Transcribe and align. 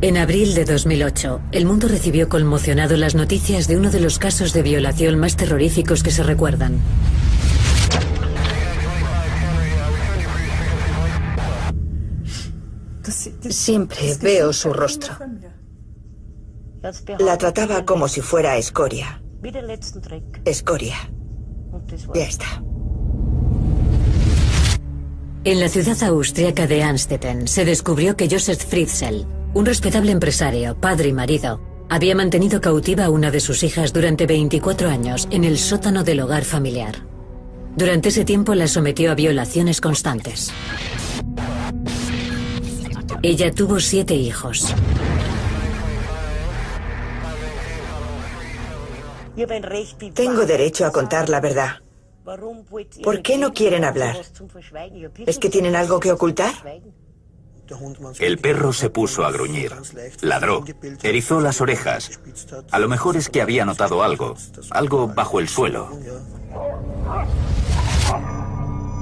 En 0.00 0.16
abril 0.16 0.54
de 0.54 0.64
2008, 0.64 1.40
el 1.50 1.66
mundo 1.66 1.88
recibió 1.88 2.28
conmocionado 2.28 2.96
las 2.96 3.16
noticias 3.16 3.66
de 3.66 3.76
uno 3.76 3.90
de 3.90 3.98
los 3.98 4.20
casos 4.20 4.52
de 4.52 4.62
violación 4.62 5.18
más 5.18 5.34
terroríficos 5.34 6.04
que 6.04 6.12
se 6.12 6.22
recuerdan. 6.22 6.80
Siempre 13.50 14.16
veo 14.22 14.52
su 14.52 14.72
rostro. 14.72 15.16
La 17.18 17.36
trataba 17.36 17.84
como 17.84 18.06
si 18.06 18.20
fuera 18.20 18.56
escoria. 18.56 19.20
Escoria. 20.44 20.96
Ya 22.14 22.24
está. 22.24 22.62
En 25.42 25.60
la 25.60 25.68
ciudad 25.68 26.00
austríaca 26.04 26.68
de 26.68 26.84
Amstetten 26.84 27.48
se 27.48 27.64
descubrió 27.64 28.16
que 28.16 28.28
Josef 28.28 28.64
Fritzl, 28.64 29.26
un 29.54 29.66
respetable 29.66 30.12
empresario, 30.12 30.76
padre 30.78 31.08
y 31.08 31.12
marido, 31.12 31.60
había 31.88 32.14
mantenido 32.14 32.60
cautiva 32.60 33.06
a 33.06 33.10
una 33.10 33.30
de 33.30 33.40
sus 33.40 33.62
hijas 33.62 33.92
durante 33.92 34.26
24 34.26 34.90
años 34.90 35.26
en 35.30 35.44
el 35.44 35.58
sótano 35.58 36.04
del 36.04 36.20
hogar 36.20 36.44
familiar. 36.44 36.96
Durante 37.76 38.10
ese 38.10 38.24
tiempo 38.24 38.54
la 38.54 38.66
sometió 38.66 39.10
a 39.10 39.14
violaciones 39.14 39.80
constantes. 39.80 40.52
Ella 43.22 43.52
tuvo 43.52 43.80
siete 43.80 44.14
hijos. 44.14 44.74
Tengo 50.14 50.44
derecho 50.46 50.86
a 50.86 50.92
contar 50.92 51.28
la 51.28 51.40
verdad. 51.40 51.76
¿Por 53.02 53.22
qué 53.22 53.38
no 53.38 53.52
quieren 53.52 53.84
hablar? 53.84 54.16
¿Es 55.26 55.38
que 55.38 55.48
tienen 55.48 55.76
algo 55.76 56.00
que 56.00 56.12
ocultar? 56.12 56.52
El 58.18 58.38
perro 58.38 58.72
se 58.72 58.90
puso 58.90 59.24
a 59.24 59.32
gruñir, 59.32 59.72
ladró, 60.20 60.64
erizó 61.02 61.40
las 61.40 61.60
orejas. 61.60 62.20
A 62.70 62.78
lo 62.78 62.88
mejor 62.88 63.16
es 63.16 63.28
que 63.28 63.42
había 63.42 63.64
notado 63.64 64.02
algo, 64.02 64.34
algo 64.70 65.08
bajo 65.08 65.40
el 65.40 65.48
suelo. 65.48 65.90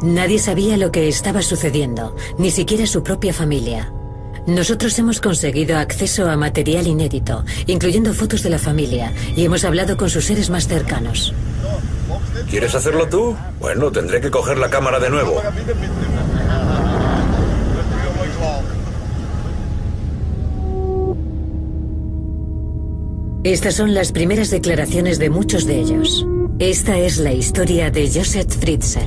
Nadie 0.02 0.38
sabía 0.38 0.76
lo 0.76 0.92
que 0.92 1.08
estaba 1.08 1.42
sucediendo, 1.42 2.14
ni 2.38 2.50
siquiera 2.50 2.86
su 2.86 3.02
propia 3.02 3.32
familia. 3.32 3.92
Nosotros 4.46 4.96
hemos 4.98 5.20
conseguido 5.20 5.76
acceso 5.78 6.30
a 6.30 6.36
material 6.36 6.86
inédito, 6.86 7.44
incluyendo 7.66 8.14
fotos 8.14 8.42
de 8.42 8.50
la 8.50 8.58
familia, 8.58 9.12
y 9.34 9.44
hemos 9.44 9.64
hablado 9.64 9.96
con 9.96 10.08
sus 10.08 10.26
seres 10.26 10.50
más 10.50 10.68
cercanos. 10.68 11.34
¿Quieres 12.48 12.74
hacerlo 12.74 13.08
tú? 13.08 13.36
Bueno, 13.58 13.90
tendré 13.90 14.20
que 14.20 14.30
coger 14.30 14.58
la 14.58 14.70
cámara 14.70 15.00
de 15.00 15.10
nuevo. 15.10 15.42
Estas 23.46 23.76
son 23.76 23.94
las 23.94 24.10
primeras 24.10 24.50
declaraciones 24.50 25.20
de 25.20 25.30
muchos 25.30 25.66
de 25.66 25.78
ellos. 25.78 26.26
Esta 26.58 26.98
es 26.98 27.18
la 27.18 27.32
historia 27.32 27.92
de 27.92 28.10
Joseph 28.12 28.50
Fritzl. 28.58 28.98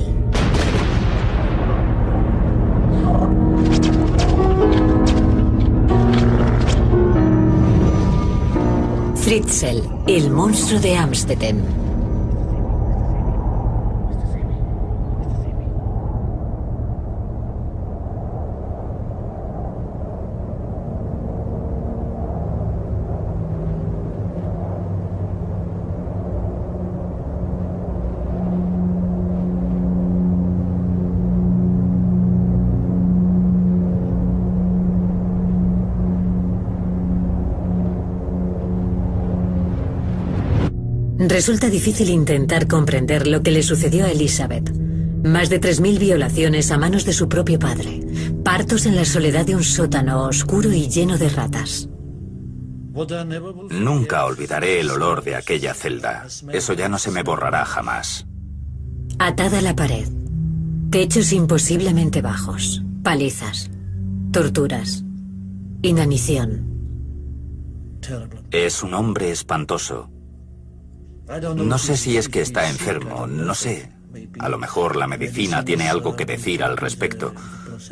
Fritzl, 9.14 9.82
el 10.06 10.30
monstruo 10.30 10.80
de 10.80 10.96
Amstetten. 10.96 11.89
Resulta 41.30 41.70
difícil 41.70 42.10
intentar 42.10 42.66
comprender 42.66 43.28
lo 43.28 43.44
que 43.44 43.52
le 43.52 43.62
sucedió 43.62 44.04
a 44.04 44.10
Elizabeth. 44.10 44.68
Más 45.22 45.48
de 45.48 45.60
3.000 45.60 46.00
violaciones 46.00 46.72
a 46.72 46.76
manos 46.76 47.04
de 47.04 47.12
su 47.12 47.28
propio 47.28 47.56
padre. 47.56 48.00
Partos 48.44 48.84
en 48.84 48.96
la 48.96 49.04
soledad 49.04 49.46
de 49.46 49.54
un 49.54 49.62
sótano 49.62 50.24
oscuro 50.24 50.72
y 50.72 50.88
lleno 50.88 51.18
de 51.18 51.28
ratas. 51.28 51.88
Nunca 53.70 54.24
olvidaré 54.24 54.80
el 54.80 54.90
olor 54.90 55.22
de 55.22 55.36
aquella 55.36 55.72
celda. 55.72 56.26
Eso 56.52 56.72
ya 56.72 56.88
no 56.88 56.98
se 56.98 57.12
me 57.12 57.22
borrará 57.22 57.64
jamás. 57.64 58.26
Atada 59.20 59.60
a 59.60 59.62
la 59.62 59.76
pared. 59.76 60.08
Techos 60.90 61.32
imposiblemente 61.32 62.22
bajos. 62.22 62.82
Palizas. 63.04 63.70
Torturas. 64.32 65.04
Inanición. 65.82 66.66
Es 68.50 68.82
un 68.82 68.94
hombre 68.94 69.30
espantoso. 69.30 70.10
No 71.54 71.78
sé 71.78 71.96
si 71.96 72.16
es 72.16 72.28
que 72.28 72.40
está 72.40 72.68
enfermo, 72.68 73.26
no 73.26 73.54
sé. 73.54 73.92
A 74.40 74.48
lo 74.48 74.58
mejor 74.58 74.96
la 74.96 75.06
medicina 75.06 75.64
tiene 75.64 75.88
algo 75.88 76.16
que 76.16 76.24
decir 76.24 76.64
al 76.64 76.76
respecto, 76.76 77.32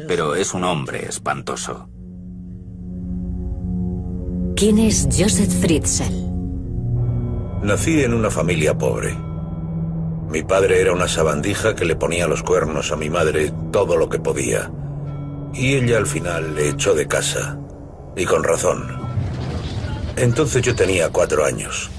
pero 0.09 0.35
es 0.35 0.55
un 0.55 0.65
hombre 0.65 1.07
espantoso. 1.07 1.89
¿Quién 4.57 4.79
es 4.79 5.07
Joseph 5.17 5.53
Fritzl? 5.61 6.13
Nací 7.63 8.03
en 8.03 8.13
una 8.13 8.31
familia 8.31 8.77
pobre. 8.77 9.17
Mi 10.29 10.43
padre 10.43 10.81
era 10.81 10.93
una 10.93 11.07
sabandija 11.07 11.77
que 11.77 11.85
le 11.85 11.95
ponía 11.95 12.27
los 12.27 12.43
cuernos 12.43 12.91
a 12.91 12.97
mi 12.97 13.09
madre 13.09 13.53
todo 13.71 13.97
lo 13.97 14.09
que 14.09 14.19
podía. 14.19 14.71
Y 15.55 15.75
ella 15.75 15.99
al 15.99 16.07
final 16.07 16.57
le 16.57 16.71
echó 16.71 16.95
de 16.95 17.07
casa. 17.07 17.57
Y 18.17 18.25
con 18.25 18.43
razón. 18.43 18.85
Entonces 20.17 20.61
yo 20.63 20.75
tenía 20.75 21.11
cuatro 21.11 21.45
años. 21.45 21.91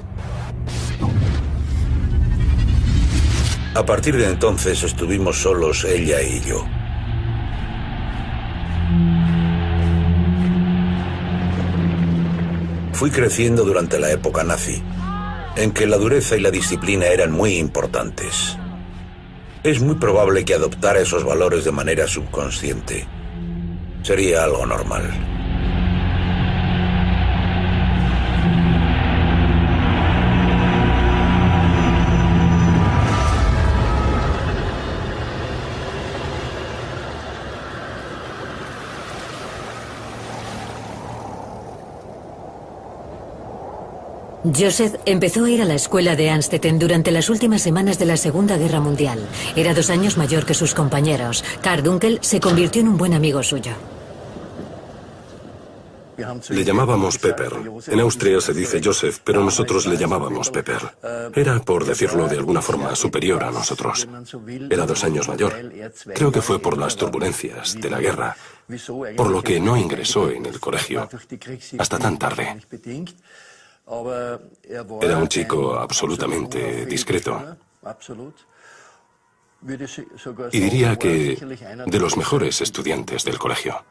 A 3.75 3.85
partir 3.85 4.17
de 4.17 4.25
entonces 4.25 4.81
estuvimos 4.83 5.41
solos 5.41 5.85
ella 5.85 6.21
y 6.21 6.41
yo. 6.41 6.65
Fui 12.93 13.11
creciendo 13.11 13.63
durante 13.63 13.99
la 13.99 14.11
época 14.11 14.43
nazi, 14.43 14.81
en 15.55 15.71
que 15.71 15.85
la 15.85 15.97
dureza 15.97 16.35
y 16.35 16.41
la 16.41 16.51
disciplina 16.51 17.05
eran 17.05 17.31
muy 17.31 17.57
importantes. 17.57 18.57
Es 19.63 19.79
muy 19.79 19.95
probable 19.95 20.43
que 20.43 20.55
adoptara 20.55 20.99
esos 20.99 21.23
valores 21.23 21.63
de 21.63 21.71
manera 21.71 22.07
subconsciente. 22.07 23.07
Sería 24.01 24.43
algo 24.43 24.65
normal. 24.65 25.38
Joseph 44.57 44.95
empezó 45.05 45.45
a 45.45 45.49
ir 45.49 45.61
a 45.61 45.65
la 45.65 45.75
escuela 45.75 46.15
de 46.15 46.29
Anstetten 46.29 46.79
durante 46.79 47.11
las 47.11 47.29
últimas 47.29 47.61
semanas 47.61 47.99
de 47.99 48.05
la 48.05 48.17
Segunda 48.17 48.57
Guerra 48.57 48.79
Mundial. 48.79 49.19
Era 49.55 49.73
dos 49.73 49.89
años 49.89 50.17
mayor 50.17 50.45
que 50.45 50.53
sus 50.53 50.73
compañeros. 50.73 51.43
Karl 51.61 51.83
Dunkel 51.83 52.19
se 52.21 52.39
convirtió 52.39 52.81
en 52.81 52.89
un 52.89 52.97
buen 52.97 53.13
amigo 53.13 53.43
suyo. 53.43 53.73
Le 56.49 56.65
llamábamos 56.65 57.17
Pepper. 57.17 57.53
En 57.87 57.99
Austria 58.01 58.41
se 58.41 58.53
dice 58.53 58.81
Joseph, 58.83 59.19
pero 59.23 59.41
nosotros 59.43 59.85
le 59.87 59.97
llamábamos 59.97 60.49
Pepper. 60.49 60.81
Era, 61.33 61.59
por 61.59 61.85
decirlo 61.85 62.27
de 62.27 62.35
alguna 62.35 62.61
forma, 62.61 62.93
superior 62.95 63.43
a 63.43 63.51
nosotros. 63.51 64.07
Era 64.69 64.85
dos 64.85 65.03
años 65.05 65.29
mayor. 65.29 65.53
Creo 66.13 66.31
que 66.31 66.41
fue 66.41 66.59
por 66.59 66.77
las 66.77 66.97
turbulencias 66.97 67.79
de 67.79 67.89
la 67.89 67.99
guerra, 67.99 68.35
por 69.15 69.29
lo 69.29 69.41
que 69.41 69.59
no 69.61 69.77
ingresó 69.77 70.29
en 70.29 70.45
el 70.45 70.59
colegio 70.59 71.07
hasta 71.77 71.97
tan 71.97 72.17
tarde. 72.17 72.57
Era 75.01 75.17
un 75.17 75.27
chico 75.27 75.75
absolutamente 75.75 76.85
discreto. 76.85 77.57
Y 80.51 80.59
diría 80.59 80.95
que 80.95 81.37
de 81.85 81.99
los 81.99 82.15
mejores 82.15 82.61
estudiantes 82.61 83.23
del 83.23 83.37
colegio. 83.37 83.83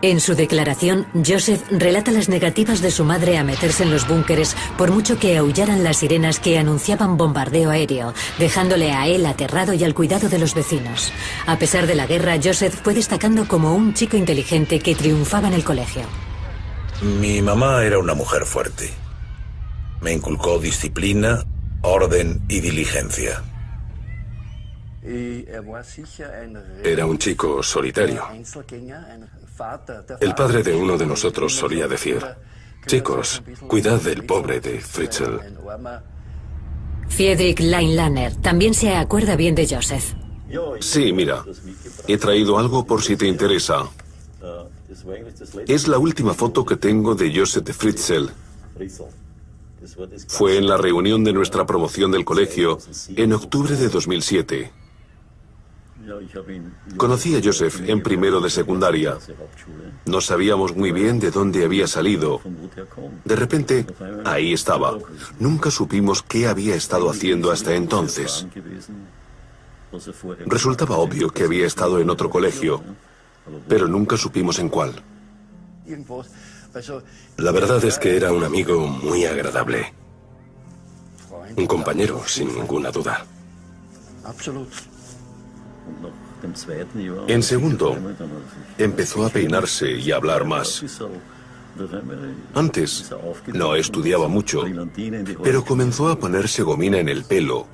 En 0.00 0.20
su 0.20 0.36
declaración, 0.36 1.08
Joseph 1.26 1.64
relata 1.70 2.12
las 2.12 2.28
negativas 2.28 2.80
de 2.80 2.92
su 2.92 3.04
madre 3.04 3.36
a 3.36 3.42
meterse 3.42 3.82
en 3.82 3.90
los 3.90 4.06
búnkeres 4.06 4.56
por 4.76 4.92
mucho 4.92 5.18
que 5.18 5.36
aullaran 5.36 5.82
las 5.82 5.96
sirenas 5.96 6.38
que 6.38 6.56
anunciaban 6.56 7.16
bombardeo 7.16 7.70
aéreo, 7.70 8.14
dejándole 8.38 8.92
a 8.92 9.08
él 9.08 9.26
aterrado 9.26 9.72
y 9.72 9.82
al 9.82 9.94
cuidado 9.94 10.28
de 10.28 10.38
los 10.38 10.54
vecinos. 10.54 11.12
A 11.46 11.58
pesar 11.58 11.88
de 11.88 11.96
la 11.96 12.06
guerra, 12.06 12.36
Joseph 12.42 12.80
fue 12.84 12.94
destacando 12.94 13.48
como 13.48 13.74
un 13.74 13.92
chico 13.92 14.16
inteligente 14.16 14.78
que 14.78 14.94
triunfaba 14.94 15.48
en 15.48 15.54
el 15.54 15.64
colegio. 15.64 16.02
Mi 17.02 17.40
mamá 17.40 17.84
era 17.84 17.98
una 17.98 18.14
mujer 18.14 18.44
fuerte. 18.44 18.90
Me 20.00 20.12
inculcó 20.12 20.58
disciplina, 20.58 21.44
orden 21.82 22.42
y 22.48 22.60
diligencia. 22.60 23.42
Era 26.84 27.06
un 27.06 27.18
chico 27.18 27.62
solitario. 27.62 28.22
El 30.20 30.34
padre 30.34 30.62
de 30.62 30.74
uno 30.74 30.98
de 30.98 31.06
nosotros 31.06 31.54
solía 31.54 31.86
decir, 31.86 32.24
chicos, 32.86 33.42
cuidad 33.68 34.00
del 34.00 34.24
pobre 34.24 34.60
de 34.60 34.80
Fritzl. 34.80 35.38
Friedrich 37.08 37.60
Leinlaner 37.60 38.34
también 38.36 38.74
se 38.74 38.94
acuerda 38.94 39.36
bien 39.36 39.54
de 39.54 39.66
Joseph. 39.68 40.14
Sí, 40.80 41.12
mira, 41.12 41.44
he 42.06 42.18
traído 42.18 42.58
algo 42.58 42.84
por 42.84 43.02
si 43.02 43.16
te 43.16 43.26
interesa. 43.26 43.88
Es 45.66 45.86
la 45.86 45.98
última 45.98 46.34
foto 46.34 46.64
que 46.64 46.76
tengo 46.76 47.14
de 47.14 47.32
Joseph 47.34 47.70
Fritzl. 47.72 48.30
Fue 50.28 50.56
en 50.56 50.66
la 50.66 50.76
reunión 50.76 51.24
de 51.24 51.32
nuestra 51.32 51.66
promoción 51.66 52.10
del 52.10 52.24
colegio 52.24 52.78
en 53.14 53.32
octubre 53.32 53.76
de 53.76 53.88
2007. 53.88 54.72
Conocí 56.96 57.36
a 57.36 57.40
Joseph 57.42 57.82
en 57.86 58.02
primero 58.02 58.40
de 58.40 58.48
secundaria. 58.48 59.18
No 60.06 60.20
sabíamos 60.20 60.74
muy 60.74 60.90
bien 60.90 61.20
de 61.20 61.30
dónde 61.30 61.64
había 61.64 61.86
salido. 61.86 62.40
De 63.24 63.36
repente, 63.36 63.86
ahí 64.24 64.54
estaba. 64.54 64.96
Nunca 65.38 65.70
supimos 65.70 66.22
qué 66.22 66.46
había 66.46 66.74
estado 66.74 67.10
haciendo 67.10 67.50
hasta 67.50 67.74
entonces. 67.74 68.46
Resultaba 70.46 70.96
obvio 70.96 71.30
que 71.30 71.44
había 71.44 71.66
estado 71.66 71.98
en 72.00 72.10
otro 72.10 72.30
colegio, 72.30 72.82
pero 73.68 73.88
nunca 73.88 74.16
supimos 74.16 74.58
en 74.58 74.68
cuál. 74.68 74.94
La 77.36 77.52
verdad 77.52 77.84
es 77.84 77.98
que 77.98 78.16
era 78.16 78.32
un 78.32 78.44
amigo 78.44 78.86
muy 78.86 79.24
agradable. 79.24 79.92
Un 81.56 81.66
compañero, 81.66 82.22
sin 82.26 82.54
ninguna 82.54 82.90
duda. 82.90 83.24
En 87.28 87.42
segundo, 87.42 87.96
empezó 88.76 89.26
a 89.26 89.30
peinarse 89.30 89.92
y 89.92 90.12
a 90.12 90.16
hablar 90.16 90.44
más. 90.44 90.84
Antes 92.54 93.10
no 93.52 93.74
estudiaba 93.74 94.28
mucho, 94.28 94.64
pero 95.42 95.64
comenzó 95.64 96.08
a 96.08 96.18
ponerse 96.18 96.62
gomina 96.62 96.98
en 96.98 97.08
el 97.08 97.24
pelo 97.24 97.66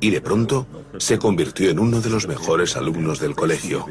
y 0.00 0.10
de 0.10 0.20
pronto 0.20 0.66
se 0.98 1.18
convirtió 1.18 1.70
en 1.70 1.78
uno 1.78 2.00
de 2.00 2.10
los 2.10 2.26
mejores 2.26 2.76
alumnos 2.76 3.18
del 3.18 3.34
colegio. 3.34 3.86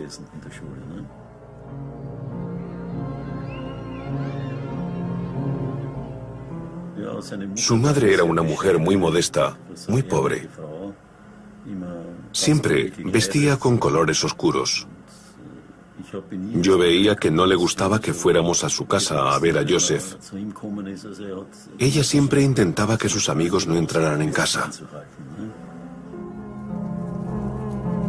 Su 7.55 7.77
madre 7.77 8.13
era 8.13 8.23
una 8.23 8.43
mujer 8.43 8.77
muy 8.77 8.97
modesta, 8.97 9.57
muy 9.87 10.03
pobre. 10.03 10.47
Siempre 12.31 12.93
vestía 13.05 13.57
con 13.57 13.77
colores 13.77 14.23
oscuros. 14.23 14.87
Yo 16.53 16.77
veía 16.77 17.15
que 17.15 17.31
no 17.31 17.45
le 17.45 17.55
gustaba 17.55 17.99
que 17.99 18.13
fuéramos 18.13 18.63
a 18.63 18.69
su 18.69 18.87
casa 18.87 19.33
a 19.33 19.39
ver 19.39 19.57
a 19.57 19.65
Joseph. 19.67 20.15
Ella 21.77 22.03
siempre 22.03 22.41
intentaba 22.41 22.97
que 22.97 23.09
sus 23.09 23.29
amigos 23.29 23.67
no 23.67 23.75
entraran 23.75 24.21
en 24.21 24.31
casa. 24.31 24.69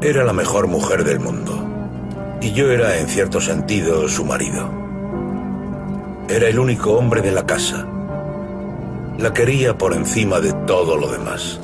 Era 0.00 0.24
la 0.24 0.32
mejor 0.32 0.66
mujer 0.66 1.04
del 1.04 1.20
mundo. 1.20 1.66
Y 2.40 2.52
yo 2.52 2.70
era, 2.70 2.98
en 2.98 3.06
cierto 3.06 3.40
sentido, 3.40 4.08
su 4.08 4.24
marido. 4.24 4.70
Era 6.28 6.48
el 6.48 6.58
único 6.58 6.92
hombre 6.92 7.20
de 7.20 7.32
la 7.32 7.44
casa. 7.44 7.86
La 9.18 9.34
quería 9.34 9.76
por 9.76 9.92
encima 9.92 10.40
de 10.40 10.52
todo 10.66 10.96
lo 10.96 11.10
demás. 11.10 11.60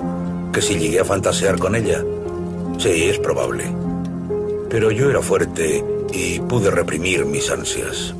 Que 0.52 0.60
si 0.60 0.78
llegué 0.78 1.00
a 1.00 1.04
fantasear 1.04 1.58
con 1.58 1.74
ella, 1.74 2.04
sí, 2.76 3.04
es 3.04 3.18
probable. 3.18 3.64
Pero 4.68 4.90
yo 4.90 5.08
era 5.08 5.22
fuerte 5.22 5.82
y 6.12 6.40
pude 6.40 6.70
reprimir 6.70 7.24
mis 7.24 7.50
ansias. 7.50 8.14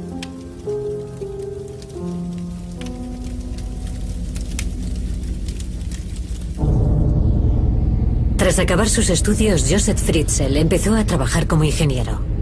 Tras 8.37 8.59
acabar 8.59 8.89
sus 8.89 9.11
estudios, 9.11 9.67
Joseph 9.69 9.99
Fritzl 9.99 10.57
empezó 10.57 10.95
a 10.95 11.05
trabajar 11.05 11.47
como 11.47 11.65
ingeniero. 11.65 12.36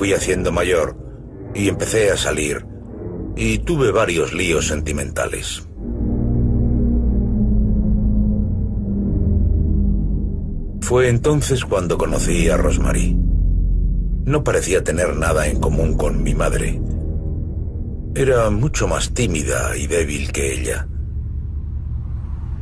Fui 0.00 0.14
haciendo 0.14 0.50
mayor 0.50 0.96
y 1.54 1.68
empecé 1.68 2.10
a 2.10 2.16
salir 2.16 2.64
y 3.36 3.58
tuve 3.58 3.90
varios 3.90 4.32
líos 4.32 4.66
sentimentales. 4.66 5.68
Fue 10.80 11.10
entonces 11.10 11.66
cuando 11.66 11.98
conocí 11.98 12.48
a 12.48 12.56
Rosemary. 12.56 13.14
No 14.24 14.42
parecía 14.42 14.82
tener 14.82 15.14
nada 15.16 15.48
en 15.48 15.60
común 15.60 15.98
con 15.98 16.22
mi 16.22 16.34
madre. 16.34 16.80
Era 18.14 18.48
mucho 18.48 18.88
más 18.88 19.12
tímida 19.12 19.76
y 19.76 19.86
débil 19.86 20.32
que 20.32 20.54
ella. 20.54 20.88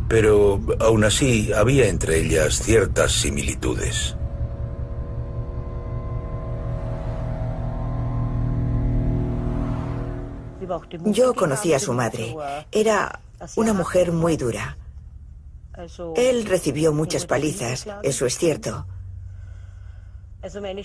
Pero 0.08 0.58
aún 0.81 1.05
así 1.05 1.52
había 1.52 1.87
entre 1.87 2.19
ellas 2.19 2.61
ciertas 2.61 3.12
similitudes. 3.12 4.18
Yo 11.05 11.35
conocí 11.35 11.73
a 11.73 11.79
su 11.79 11.93
madre. 11.93 12.37
Era 12.73 13.20
una 13.56 13.73
mujer 13.73 14.13
muy 14.13 14.37
dura. 14.37 14.77
Él 16.17 16.44
recibió 16.47 16.93
muchas 16.93 17.27
palizas, 17.27 17.87
eso 18.03 18.27
es 18.27 18.37
cierto. 18.37 18.87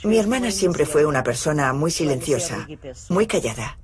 Mi 0.03 0.17
hermana 0.17 0.51
siempre 0.51 0.85
fue 0.85 1.05
una 1.05 1.23
persona 1.23 1.73
muy 1.73 1.91
silenciosa, 1.91 2.67
muy 3.09 3.27
callada. 3.27 3.77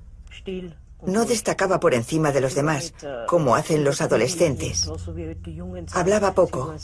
No 1.06 1.24
destacaba 1.24 1.80
por 1.80 1.94
encima 1.94 2.30
de 2.30 2.40
los 2.40 2.54
demás, 2.54 2.92
como 3.26 3.54
hacen 3.54 3.84
los 3.84 4.00
adolescentes. 4.00 4.90
Hablaba 5.92 6.34
poco. 6.34 6.74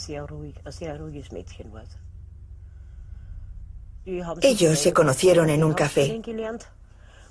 Ellos 4.41 4.79
se 4.79 4.93
conocieron 4.93 5.49
en 5.49 5.63
un 5.63 5.73
café. 5.73 6.21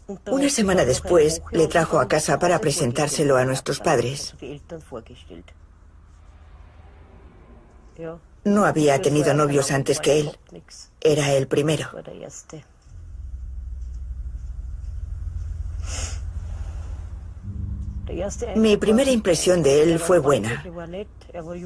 Una 0.06 0.48
semana 0.48 0.84
después 0.84 1.42
le 1.50 1.66
trajo 1.66 1.98
a 1.98 2.06
casa 2.06 2.38
para 2.38 2.60
presentárselo 2.60 3.36
a 3.36 3.44
nuestros 3.44 3.80
padres. 3.80 4.34
No 8.44 8.64
había 8.64 9.00
tenido 9.02 9.34
novios 9.34 9.72
antes 9.72 9.98
que 9.98 10.20
él. 10.20 10.38
Era 11.00 11.32
el 11.32 11.48
primero. 11.48 11.88
Mi 18.54 18.76
primera 18.76 19.10
impresión 19.10 19.62
de 19.64 19.82
él 19.82 19.98
fue 19.98 20.20
buena. 20.20 20.64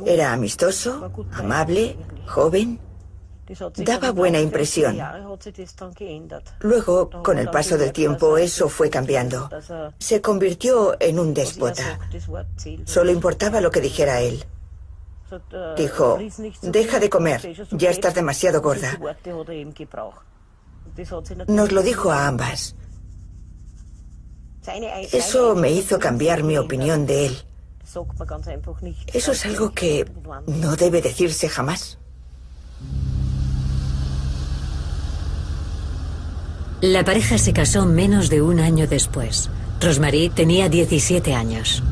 Era 0.07 0.33
amistoso, 0.33 1.13
amable, 1.33 1.97
joven 2.27 2.81
Daba 3.76 4.12
buena 4.12 4.40
impresión. 4.40 4.99
Luego, 6.61 7.11
con 7.23 7.38
el 7.38 7.50
paso 7.50 7.76
del 7.76 7.92
tiempo, 7.92 8.38
eso 8.38 8.69
fue 8.69 8.90
cambiando. 8.90 9.50
Se 9.99 10.21
convirtió 10.21 10.97
en 11.00 11.19
un 11.19 11.35
déspota. 11.35 11.99
Solo 12.85 13.11
importaba 13.11 13.61
lo 13.61 13.71
que 13.71 13.80
dijera 13.80 14.21
él. 14.21 14.45
Dijo, 15.76 16.19
deja 16.62 16.99
de 16.99 17.09
comer, 17.09 17.66
ya 17.71 17.90
estás 17.90 18.14
demasiado 18.14 18.61
gorda. 18.61 18.99
Nos 21.47 21.73
lo 21.73 21.83
dijo 21.83 22.11
a 22.11 22.26
ambas. 22.26 22.75
Eso 25.12 25.54
me 25.54 25.71
hizo 25.73 25.99
cambiar 25.99 26.42
mi 26.42 26.59
opinión 26.59 27.07
de 27.07 27.26
él. 27.26 27.45
Eso 29.12 29.33
es 29.33 29.47
algo 29.47 29.73
que 29.73 30.09
no 30.47 30.76
debe 30.76 31.02
decirse 31.02 31.49
jamás. 31.49 31.99
La 36.81 37.05
pareja 37.05 37.37
se 37.37 37.53
casó 37.53 37.85
menos 37.85 38.31
de 38.31 38.41
un 38.41 38.59
año 38.59 38.87
después. 38.87 39.51
Rosemary 39.83 40.31
tenía 40.31 40.71
17 40.71 41.35
años. 41.35 41.83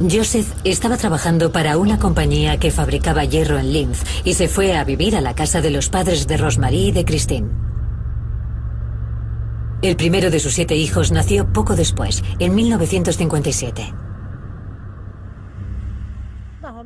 Joseph 0.00 0.52
estaba 0.64 0.96
trabajando 0.96 1.52
para 1.52 1.78
una 1.78 2.00
compañía 2.00 2.58
que 2.58 2.72
fabricaba 2.72 3.24
hierro 3.24 3.60
en 3.60 3.72
Linz 3.72 4.02
y 4.24 4.34
se 4.34 4.48
fue 4.48 4.76
a 4.76 4.82
vivir 4.82 5.14
a 5.14 5.20
la 5.20 5.36
casa 5.36 5.60
de 5.60 5.70
los 5.70 5.90
padres 5.90 6.26
de 6.26 6.36
Rosemary 6.36 6.88
y 6.88 6.92
de 6.92 7.04
Christine. 7.04 7.48
El 9.80 9.94
primero 9.94 10.30
de 10.30 10.40
sus 10.40 10.54
siete 10.54 10.74
hijos 10.74 11.12
nació 11.12 11.52
poco 11.52 11.76
después, 11.76 12.24
en 12.40 12.52
1957. 12.52 13.94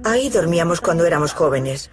Ahí 0.05 0.29
dormíamos 0.29 0.83
cuando 0.83 1.07
éramos 1.07 1.33
jóvenes. 1.33 1.91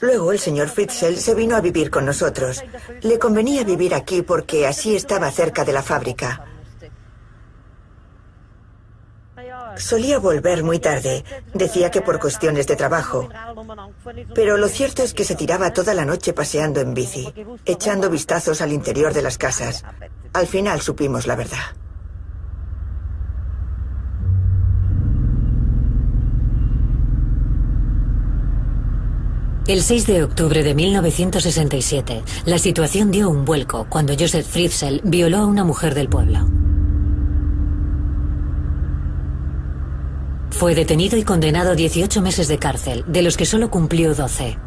Luego 0.00 0.32
el 0.32 0.38
señor 0.38 0.68
Fritzel 0.68 1.18
se 1.18 1.34
vino 1.34 1.56
a 1.56 1.60
vivir 1.60 1.90
con 1.90 2.06
nosotros. 2.06 2.62
Le 3.02 3.18
convenía 3.18 3.64
vivir 3.64 3.94
aquí 3.94 4.22
porque 4.22 4.66
así 4.66 4.96
estaba 4.96 5.30
cerca 5.30 5.64
de 5.64 5.72
la 5.72 5.82
fábrica. 5.82 6.44
Solía 9.76 10.18
volver 10.18 10.62
muy 10.62 10.78
tarde. 10.78 11.24
Decía 11.54 11.90
que 11.90 12.00
por 12.00 12.18
cuestiones 12.18 12.66
de 12.66 12.76
trabajo. 12.76 13.28
Pero 14.34 14.56
lo 14.56 14.68
cierto 14.68 15.02
es 15.02 15.14
que 15.14 15.24
se 15.24 15.34
tiraba 15.34 15.72
toda 15.72 15.94
la 15.94 16.04
noche 16.04 16.32
paseando 16.32 16.80
en 16.80 16.94
bici, 16.94 17.32
echando 17.64 18.10
vistazos 18.10 18.60
al 18.60 18.72
interior 18.72 19.12
de 19.12 19.22
las 19.22 19.38
casas. 19.38 19.84
Al 20.32 20.46
final 20.46 20.80
supimos 20.80 21.26
la 21.26 21.36
verdad. 21.36 21.58
El 29.70 29.82
6 29.82 30.06
de 30.08 30.24
octubre 30.24 30.64
de 30.64 30.74
1967, 30.74 32.24
la 32.44 32.58
situación 32.58 33.12
dio 33.12 33.30
un 33.30 33.44
vuelco 33.44 33.86
cuando 33.88 34.14
Joseph 34.18 34.44
Fritzl 34.44 35.00
violó 35.04 35.36
a 35.36 35.46
una 35.46 35.62
mujer 35.62 35.94
del 35.94 36.08
pueblo. 36.08 36.40
Fue 40.50 40.74
detenido 40.74 41.16
y 41.16 41.22
condenado 41.22 41.70
a 41.70 41.74
18 41.76 42.20
meses 42.20 42.48
de 42.48 42.58
cárcel, 42.58 43.04
de 43.06 43.22
los 43.22 43.36
que 43.36 43.46
solo 43.46 43.70
cumplió 43.70 44.12
12. 44.12 44.58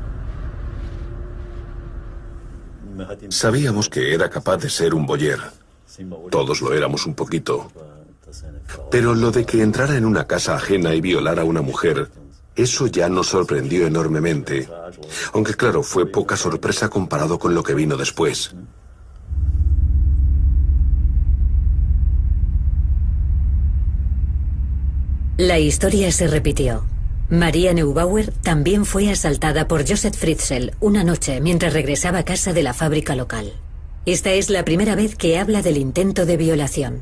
Sabíamos 3.28 3.90
que 3.90 4.14
era 4.14 4.30
capaz 4.30 4.56
de 4.56 4.70
ser 4.70 4.94
un 4.94 5.06
boyer. 5.06 5.40
Todos 6.32 6.62
lo 6.62 6.72
éramos 6.72 7.06
un 7.06 7.14
poquito. 7.14 7.70
Pero 8.90 9.16
lo 9.16 9.32
de 9.32 9.46
que 9.46 9.64
entrara 9.64 9.98
en 9.98 10.06
una 10.06 10.28
casa 10.28 10.56
ajena 10.56 10.96
y 10.96 11.02
violara 11.02 11.42
a 11.42 11.46
una 11.46 11.62
mujer, 11.62 12.08
eso 12.56 12.88
ya 12.88 13.10
nos 13.10 13.28
sorprendió 13.28 13.88
enormemente. 13.88 14.68
Aunque 15.34 15.56
claro, 15.56 15.84
fue 15.84 16.06
poca 16.06 16.38
sorpresa 16.38 16.90
comparado 16.90 17.40
con 17.40 17.56
lo 17.56 17.64
que 17.64 17.74
vino 17.74 17.98
después. 17.98 18.56
La 25.38 25.58
historia 25.58 26.12
se 26.12 26.28
repitió. 26.28 26.86
María 27.30 27.74
Neubauer 27.74 28.32
también 28.44 28.86
fue 28.86 29.10
asaltada 29.10 29.68
por 29.68 29.88
Joseph 29.88 30.16
Fritzl 30.16 30.72
una 30.80 31.04
noche 31.04 31.42
mientras 31.42 31.74
regresaba 31.74 32.20
a 32.20 32.26
casa 32.26 32.54
de 32.54 32.62
la 32.62 32.76
fábrica 32.76 33.16
local. 33.16 33.52
Esta 34.06 34.32
es 34.34 34.52
la 34.52 34.64
primera 34.64 34.94
vez 34.94 35.16
que 35.16 35.40
habla 35.40 35.64
del 35.64 35.78
intento 35.78 36.28
de 36.28 36.38
violación. 36.38 37.02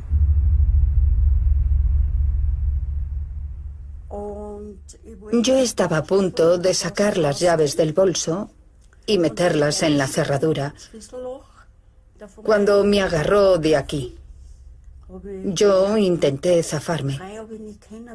Yo 5.32 5.58
estaba 5.58 5.98
a 5.98 6.04
punto 6.04 6.58
de 6.58 6.74
sacar 6.74 7.18
las 7.18 7.40
llaves 7.40 7.78
del 7.78 7.94
bolso 7.94 8.50
y 9.06 9.18
meterlas 9.18 9.82
en 9.84 9.98
la 9.98 10.08
cerradura 10.08 10.74
cuando 12.44 12.84
me 12.84 13.02
agarró 13.02 13.58
de 13.58 13.76
aquí. 13.76 14.18
Yo 15.46 15.98
intenté 15.98 16.62
zafarme. 16.64 17.20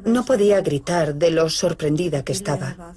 No 0.04 0.24
podía 0.24 0.60
gritar 0.60 1.14
de 1.14 1.30
lo 1.30 1.50
sorprendida 1.50 2.24
que 2.24 2.32
estaba. 2.32 2.94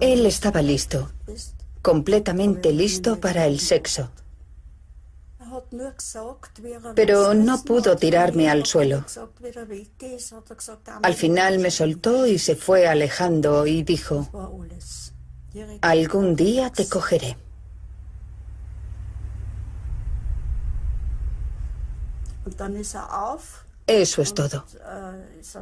Él 0.00 0.26
estaba 0.26 0.62
listo, 0.62 1.10
completamente 1.82 2.72
listo 2.72 3.18
para 3.18 3.46
el 3.46 3.58
sexo. 3.58 4.10
Pero 6.94 7.34
no 7.34 7.62
pudo 7.62 7.96
tirarme 7.96 8.48
al 8.48 8.66
suelo. 8.66 9.04
Al 11.02 11.14
final 11.14 11.58
me 11.58 11.70
soltó 11.70 12.26
y 12.26 12.38
se 12.38 12.56
fue 12.56 12.86
alejando 12.86 13.66
y 13.66 13.82
dijo, 13.82 14.28
algún 15.80 16.36
día 16.36 16.70
te 16.70 16.88
cogeré. 16.88 17.36
Eso 23.86 24.22
es 24.22 24.34
todo. 24.34 24.64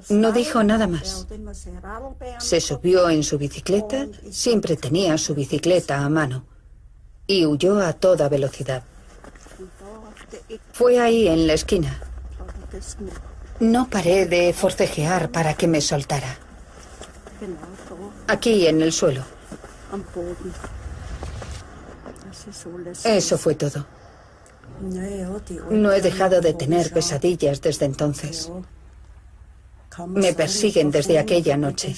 No 0.08 0.32
dijo 0.32 0.62
nada 0.62 0.86
más. 0.86 1.26
Se 2.38 2.60
subió 2.60 3.10
en 3.10 3.22
su 3.22 3.36
bicicleta, 3.38 4.06
siempre 4.30 4.76
tenía 4.76 5.18
su 5.18 5.34
bicicleta 5.34 5.98
a 5.98 6.08
mano, 6.08 6.46
y 7.26 7.44
huyó 7.44 7.80
a 7.80 7.92
toda 7.92 8.28
velocidad. 8.28 8.82
Fue 10.72 11.00
ahí 11.00 11.28
en 11.28 11.46
la 11.46 11.54
esquina. 11.54 12.00
No 13.60 13.88
paré 13.88 14.26
de 14.26 14.52
forcejear 14.52 15.30
para 15.30 15.54
que 15.54 15.68
me 15.68 15.80
soltara. 15.80 16.36
Aquí 18.26 18.66
en 18.66 18.82
el 18.82 18.92
suelo. 18.92 19.22
Eso 23.04 23.38
fue 23.38 23.54
todo. 23.54 23.86
No 25.70 25.92
he 25.92 26.00
dejado 26.00 26.40
de 26.40 26.54
tener 26.54 26.92
pesadillas 26.92 27.60
desde 27.60 27.86
entonces. 27.86 28.50
Me 30.08 30.34
persiguen 30.34 30.90
desde 30.90 31.18
aquella 31.18 31.56
noche. 31.56 31.94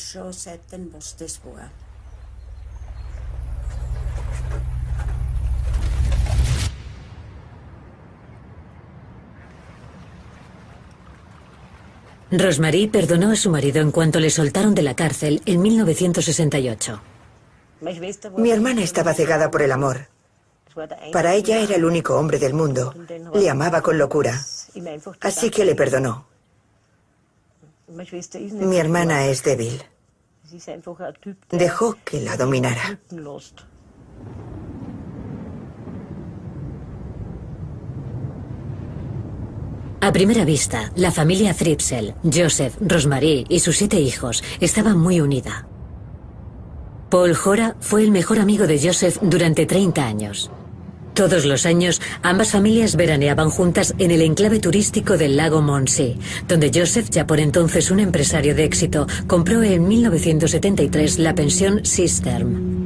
Rosemary 12.31 12.89
perdonó 12.89 13.31
a 13.31 13.37
su 13.37 13.51
marido 13.51 13.81
en 13.81 13.93
cuanto 13.93 14.19
le 14.19 14.31
soltaron 14.31 14.75
de 14.75 14.83
la 14.83 14.97
cárcel 14.97 15.43
en 15.47 15.63
1968. 15.63 17.01
Mi 18.37 18.51
hermana 18.51 18.83
estaba 18.83 19.15
cegada 19.15 19.51
por 19.51 19.63
el 19.63 19.71
amor. 19.71 20.09
Para 21.13 21.35
ella 21.35 21.61
era 21.61 21.77
el 21.77 21.85
único 21.85 22.17
hombre 22.17 22.39
del 22.39 22.53
mundo. 22.53 22.95
Le 23.35 23.49
amaba 23.49 23.81
con 23.81 23.97
locura. 23.97 24.45
Así 25.21 25.51
que 25.51 25.65
le 25.65 25.75
perdonó. 25.75 26.27
Mi 27.89 28.77
hermana 28.77 29.27
es 29.27 29.43
débil. 29.45 29.83
Dejó 31.51 31.97
que 32.05 32.21
la 32.21 32.37
dominara. 32.37 32.99
A 40.07 40.13
primera 40.13 40.45
vista, 40.45 40.93
la 40.95 41.11
familia 41.11 41.53
Fripsel, 41.53 42.15
Joseph, 42.23 42.77
Rosemary 42.81 43.45
y 43.49 43.59
sus 43.59 43.79
siete 43.79 43.99
hijos 43.99 44.45
estaban 44.61 45.01
muy 45.01 45.21
unida. 45.21 45.67
Paul 47.11 47.35
Jora 47.35 47.75
fue 47.81 48.05
el 48.05 48.13
mejor 48.13 48.39
amigo 48.39 48.69
de 48.69 48.79
Joseph 48.81 49.19
durante 49.21 49.67
30 49.67 50.07
años. 50.07 50.53
Todos 51.13 51.45
los 51.45 51.67
años, 51.67 52.01
ambas 52.23 52.53
familias 52.53 52.95
veraneaban 52.95 53.51
juntas 53.51 53.97
en 53.99 54.13
el 54.13 54.23
enclave 54.23 54.61
turístico 54.61 55.19
del 55.19 55.37
lago 55.37 55.61
Monsi, 55.61 56.17
donde 56.47 56.71
Joseph, 56.73 57.11
ya 57.11 57.27
por 57.27 57.41
entonces 57.41 57.91
un 57.91 57.99
empresario 57.99 58.55
de 58.55 58.63
éxito, 58.63 59.09
compró 59.27 59.65
en 59.65 59.89
1973 59.89 61.19
la 61.19 61.35
pensión 61.35 61.85
Sisterm. 61.85 62.86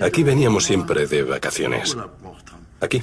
Aquí 0.00 0.22
veníamos 0.22 0.64
siempre 0.64 1.06
de 1.06 1.22
vacaciones. 1.22 1.96
Aquí. 2.80 3.02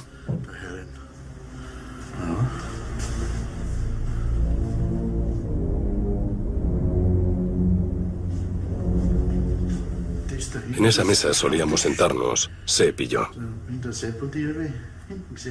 En 10.76 10.84
esa 10.84 11.04
mesa 11.04 11.32
solíamos 11.32 11.80
sentarnos, 11.80 12.50
Sepp 12.64 13.00
y 13.00 13.08
yo. 13.08 13.28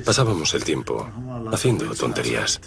Pasábamos 0.03 0.53
el 0.53 0.63
tiempo 0.63 1.09
haciendo 1.51 1.93
tonterías. 1.95 2.61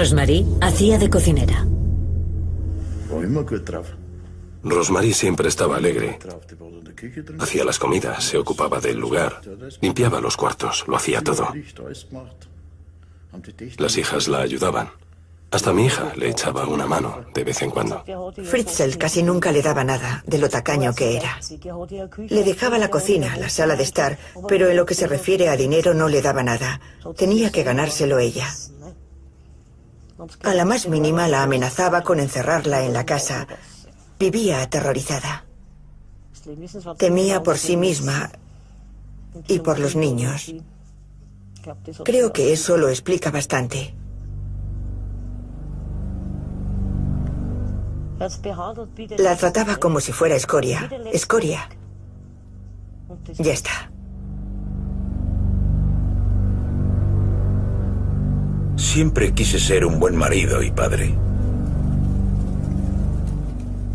Rosemary 0.00 0.46
hacía 0.62 0.96
de 0.96 1.10
cocinera. 1.10 1.66
Rosemary 4.62 5.12
siempre 5.12 5.46
estaba 5.46 5.76
alegre. 5.76 6.18
Hacía 7.38 7.66
las 7.66 7.78
comidas, 7.78 8.24
se 8.24 8.38
ocupaba 8.38 8.80
del 8.80 8.96
lugar, 8.96 9.42
limpiaba 9.82 10.22
los 10.22 10.38
cuartos, 10.38 10.84
lo 10.88 10.96
hacía 10.96 11.20
todo. 11.20 11.52
Las 13.76 13.98
hijas 13.98 14.26
la 14.28 14.38
ayudaban. 14.38 14.88
Hasta 15.50 15.74
mi 15.74 15.84
hija 15.84 16.14
le 16.16 16.30
echaba 16.30 16.66
una 16.66 16.86
mano 16.86 17.26
de 17.34 17.44
vez 17.44 17.60
en 17.60 17.70
cuando. 17.70 18.02
Fritzl 18.42 18.96
casi 18.96 19.22
nunca 19.22 19.52
le 19.52 19.60
daba 19.60 19.84
nada 19.84 20.24
de 20.26 20.38
lo 20.38 20.48
tacaño 20.48 20.94
que 20.94 21.18
era. 21.18 21.38
Le 22.26 22.42
dejaba 22.42 22.78
la 22.78 22.88
cocina, 22.88 23.36
la 23.36 23.50
sala 23.50 23.76
de 23.76 23.82
estar, 23.82 24.18
pero 24.48 24.70
en 24.70 24.78
lo 24.78 24.86
que 24.86 24.94
se 24.94 25.06
refiere 25.06 25.50
a 25.50 25.56
dinero 25.56 25.92
no 25.92 26.08
le 26.08 26.22
daba 26.22 26.42
nada. 26.42 26.80
Tenía 27.18 27.52
que 27.52 27.64
ganárselo 27.64 28.18
ella. 28.18 28.48
A 30.42 30.54
la 30.54 30.64
más 30.64 30.88
mínima 30.88 31.28
la 31.28 31.42
amenazaba 31.42 32.02
con 32.02 32.20
encerrarla 32.20 32.84
en 32.84 32.92
la 32.92 33.06
casa. 33.06 33.46
Vivía 34.18 34.62
aterrorizada. 34.62 35.44
Temía 36.98 37.42
por 37.42 37.58
sí 37.58 37.76
misma 37.76 38.30
y 39.48 39.60
por 39.60 39.78
los 39.78 39.96
niños. 39.96 40.52
Creo 42.04 42.32
que 42.32 42.52
eso 42.52 42.76
lo 42.76 42.88
explica 42.88 43.30
bastante. 43.30 43.94
La 49.18 49.36
trataba 49.36 49.76
como 49.76 50.00
si 50.00 50.12
fuera 50.12 50.36
escoria. 50.36 50.90
Escoria. 51.12 51.68
Ya 53.38 53.52
está. 53.52 53.90
Siempre 58.80 59.34
quise 59.34 59.60
ser 59.60 59.84
un 59.84 60.00
buen 60.00 60.16
marido 60.16 60.62
y 60.62 60.70
padre. 60.70 61.14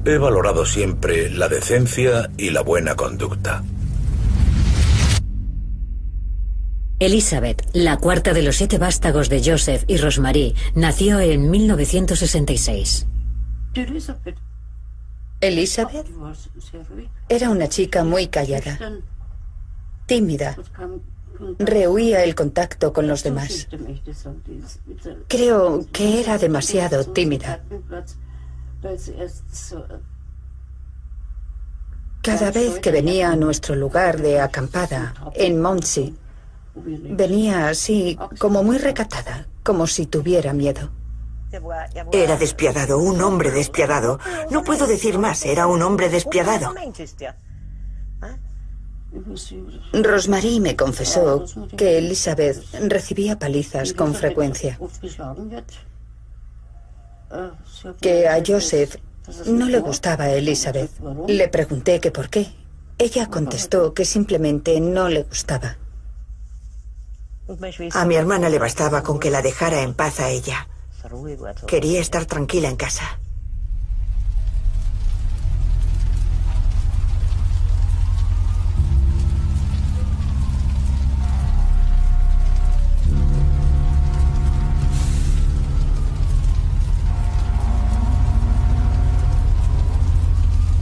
He 0.05 0.17
valorado 0.19 0.63
siempre 0.63 1.31
la 1.31 1.49
decencia 1.49 2.29
y 2.37 2.51
la 2.51 2.61
buena 2.61 2.95
conducta. 2.95 3.63
Elizabeth, 6.99 7.67
la 7.73 7.97
cuarta 7.97 8.31
de 8.33 8.43
los 8.43 8.57
siete 8.57 8.77
vástagos 8.77 9.27
de 9.27 9.43
Joseph 9.43 9.83
y 9.87 9.97
Rosemary, 9.97 10.55
nació 10.75 11.19
en 11.19 11.49
1966. 11.49 13.07
Elizabeth 15.41 16.07
era 17.27 17.49
una 17.49 17.67
chica 17.67 18.03
muy 18.03 18.27
callada, 18.27 18.79
tímida, 20.05 20.55
rehuía 21.59 22.23
el 22.23 22.35
contacto 22.35 22.93
con 22.93 23.07
los 23.07 23.23
demás. 23.23 23.67
Creo 25.27 25.85
que 25.91 26.21
era 26.21 26.37
demasiado 26.37 27.05
tímida. 27.05 27.63
Cada 32.21 32.51
vez 32.51 32.79
que 32.79 32.91
venía 32.91 33.31
a 33.31 33.35
nuestro 33.35 33.75
lugar 33.75 34.19
de 34.19 34.39
acampada, 34.39 35.13
en 35.35 35.61
Montsy, 35.61 36.15
venía 36.75 37.67
así, 37.67 38.17
como 38.39 38.63
muy 38.63 38.77
recatada, 38.77 39.47
como 39.63 39.85
si 39.87 40.07
tuviera 40.07 40.53
miedo. 40.53 40.91
Era 42.11 42.35
despiadado, 42.35 42.97
un 42.97 43.21
hombre 43.21 43.51
despiadado. 43.51 44.19
No 44.49 44.63
puedo 44.63 44.87
decir 44.87 45.19
más, 45.19 45.45
era 45.45 45.67
un 45.67 45.81
hombre 45.81 46.09
despiadado. 46.09 46.73
Rosemary 49.93 50.59
me 50.59 50.75
confesó 50.75 51.45
que 51.77 51.97
Elizabeth 51.97 52.63
recibía 52.87 53.37
palizas 53.39 53.93
con 53.93 54.13
frecuencia. 54.13 54.79
Que 58.01 58.27
a 58.27 58.41
Joseph 58.45 58.95
no 59.47 59.67
le 59.67 59.79
gustaba 59.79 60.29
Elizabeth. 60.29 60.91
Le 61.27 61.47
pregunté 61.47 61.99
que 61.99 62.11
por 62.11 62.29
qué. 62.29 62.53
Ella 62.97 63.27
contestó 63.27 63.93
que 63.93 64.05
simplemente 64.05 64.79
no 64.79 65.09
le 65.09 65.23
gustaba. 65.23 65.77
A 67.91 68.05
mi 68.05 68.15
hermana 68.15 68.49
le 68.49 68.59
bastaba 68.59 69.03
con 69.03 69.19
que 69.19 69.29
la 69.29 69.41
dejara 69.41 69.81
en 69.81 69.93
paz 69.93 70.19
a 70.19 70.29
ella. 70.29 70.67
Quería 71.67 71.99
estar 71.99 72.25
tranquila 72.25 72.69
en 72.69 72.75
casa. 72.75 73.19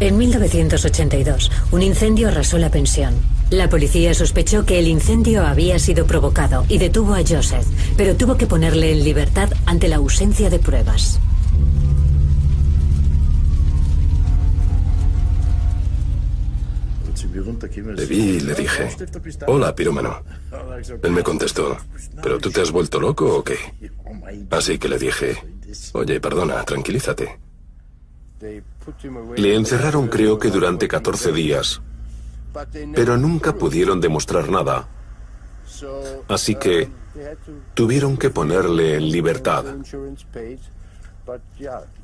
En 0.03 0.17
1982, 0.17 1.49
un 1.71 1.81
incendio 1.81 2.27
arrasó 2.27 2.57
la 2.57 2.69
pensión. 2.69 3.15
La 3.51 3.69
policía 3.69 4.13
sospechó 4.13 4.65
que 4.65 4.77
el 4.77 4.87
incendio 4.89 5.47
había 5.47 5.79
sido 5.79 6.05
provocado 6.05 6.65
y 6.67 6.77
detuvo 6.77 7.15
a 7.15 7.21
Joseph, 7.25 7.65
pero 7.95 8.17
tuvo 8.17 8.35
que 8.35 8.45
ponerle 8.45 8.91
en 8.91 9.05
libertad 9.05 9.53
ante 9.65 9.87
la 9.87 9.95
ausencia 9.95 10.49
de 10.49 10.59
pruebas. 10.59 11.21
Le 17.95 18.05
vi 18.05 18.19
y 18.19 18.39
le 18.41 18.55
dije, 18.55 18.89
hola, 19.47 19.73
pirómano. 19.73 20.21
Él 21.01 21.11
me 21.11 21.23
contestó, 21.23 21.77
¿pero 22.21 22.39
tú 22.39 22.51
te 22.51 22.59
has 22.59 22.71
vuelto 22.71 22.99
loco 22.99 23.37
o 23.37 23.41
qué? 23.41 23.55
Así 24.49 24.77
que 24.77 24.89
le 24.89 24.99
dije, 24.99 25.37
oye, 25.93 26.19
perdona, 26.19 26.61
tranquilízate. 26.65 27.42
Le 29.37 29.55
encerraron 29.55 30.07
creo 30.07 30.37
que 30.37 30.49
durante 30.49 30.87
14 30.87 31.31
días, 31.31 31.81
pero 32.93 33.17
nunca 33.17 33.55
pudieron 33.55 34.01
demostrar 34.01 34.49
nada. 34.49 34.87
Así 36.27 36.55
que 36.55 36.89
tuvieron 37.73 38.17
que 38.17 38.29
ponerle 38.29 38.95
en 38.95 39.11
libertad. 39.11 39.65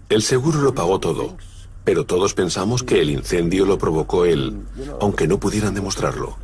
El 0.10 0.22
seguro 0.22 0.62
lo 0.62 0.74
pagó 0.74 1.00
todo, 1.00 1.36
pero 1.84 2.06
todos 2.06 2.34
pensamos 2.34 2.84
que 2.84 3.02
el 3.02 3.10
incendio 3.10 3.66
lo 3.66 3.78
provocó 3.78 4.26
él, 4.26 4.62
aunque 5.02 5.28
no 5.28 5.40
pudieran 5.40 5.74
demostrarlo. 5.74 6.38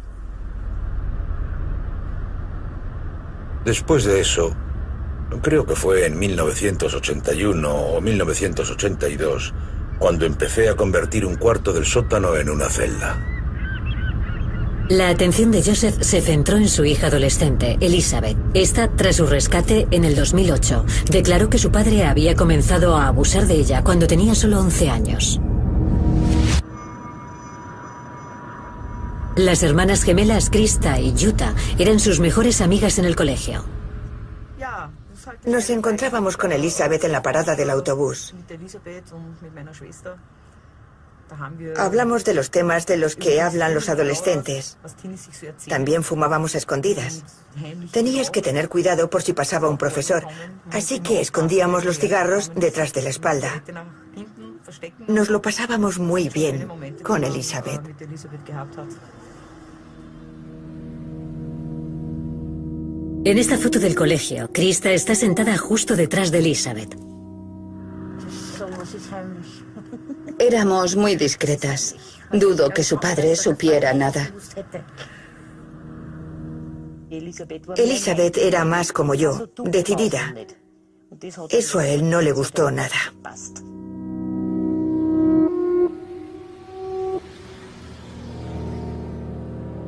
Después 3.63 4.03
de 4.03 4.19
eso, 4.19 4.53
creo 5.41 5.65
que 5.65 5.75
fue 5.75 6.05
en 6.05 6.19
1981 6.19 7.69
o 7.69 8.01
1982, 8.01 9.53
cuando 9.99 10.25
empecé 10.25 10.69
a 10.69 10.75
convertir 10.75 11.25
un 11.25 11.35
cuarto 11.35 11.73
del 11.73 11.85
sótano 11.85 12.35
en 12.35 12.49
una 12.49 12.69
celda. 12.69 13.17
La 14.89 15.09
atención 15.09 15.51
de 15.51 15.63
Joseph 15.63 15.95
se 16.01 16.21
centró 16.21 16.57
en 16.57 16.69
su 16.69 16.85
hija 16.85 17.07
adolescente, 17.07 17.77
Elizabeth. 17.81 18.37
Esta, 18.53 18.87
tras 18.89 19.15
su 19.15 19.25
rescate 19.25 19.87
en 19.89 20.03
el 20.03 20.15
2008, 20.15 20.85
declaró 21.09 21.49
que 21.49 21.57
su 21.57 21.71
padre 21.71 22.03
había 22.03 22.35
comenzado 22.35 22.95
a 22.95 23.07
abusar 23.07 23.47
de 23.47 23.55
ella 23.55 23.83
cuando 23.83 24.05
tenía 24.05 24.35
solo 24.35 24.59
11 24.59 24.89
años. 24.91 25.39
Las 29.35 29.63
hermanas 29.63 30.03
gemelas 30.03 30.51
Krista 30.51 30.99
y 30.99 31.13
Yuta 31.13 31.55
eran 31.79 31.99
sus 31.99 32.19
mejores 32.19 32.61
amigas 32.61 32.99
en 32.99 33.05
el 33.05 33.15
colegio. 33.15 33.65
Nos 35.45 35.69
encontrábamos 35.69 36.37
con 36.37 36.51
Elizabeth 36.51 37.03
en 37.03 37.11
la 37.11 37.21
parada 37.21 37.55
del 37.55 37.69
autobús. 37.69 38.33
Hablamos 41.77 42.23
de 42.23 42.33
los 42.33 42.51
temas 42.51 42.85
de 42.85 42.97
los 42.97 43.15
que 43.15 43.41
hablan 43.41 43.73
los 43.73 43.89
adolescentes. 43.89 44.77
También 45.67 46.03
fumábamos 46.03 46.55
escondidas. 46.55 47.23
Tenías 47.91 48.29
que 48.29 48.41
tener 48.41 48.69
cuidado 48.69 49.09
por 49.09 49.23
si 49.23 49.33
pasaba 49.33 49.69
un 49.69 49.77
profesor, 49.77 50.25
así 50.71 50.99
que 50.99 51.21
escondíamos 51.21 51.85
los 51.85 51.99
cigarros 51.99 52.51
detrás 52.55 52.93
de 52.93 53.01
la 53.01 53.09
espalda. 53.09 53.63
Nos 55.07 55.29
lo 55.29 55.41
pasábamos 55.41 55.99
muy 55.99 56.29
bien 56.29 56.67
con 57.03 57.23
Elizabeth. 57.23 57.81
En 63.25 63.39
esta 63.39 63.57
foto 63.57 63.79
del 63.79 63.95
colegio, 63.95 64.51
Krista 64.53 64.91
está 64.91 65.15
sentada 65.15 65.57
justo 65.57 65.95
detrás 65.95 66.29
de 66.29 66.37
Elizabeth. 66.37 66.95
Éramos 70.37 70.95
muy 70.95 71.15
discretas. 71.15 71.95
Dudo 72.31 72.69
que 72.69 72.83
su 72.83 72.99
padre 72.99 73.35
supiera 73.35 73.95
nada. 73.95 74.31
Elizabeth 77.09 78.37
era 78.37 78.63
más 78.63 78.91
como 78.91 79.15
yo, 79.15 79.49
decidida. 79.63 80.35
Eso 81.49 81.79
a 81.79 81.87
él 81.87 82.07
no 82.07 82.21
le 82.21 82.31
gustó 82.31 82.69
nada. 82.69 83.11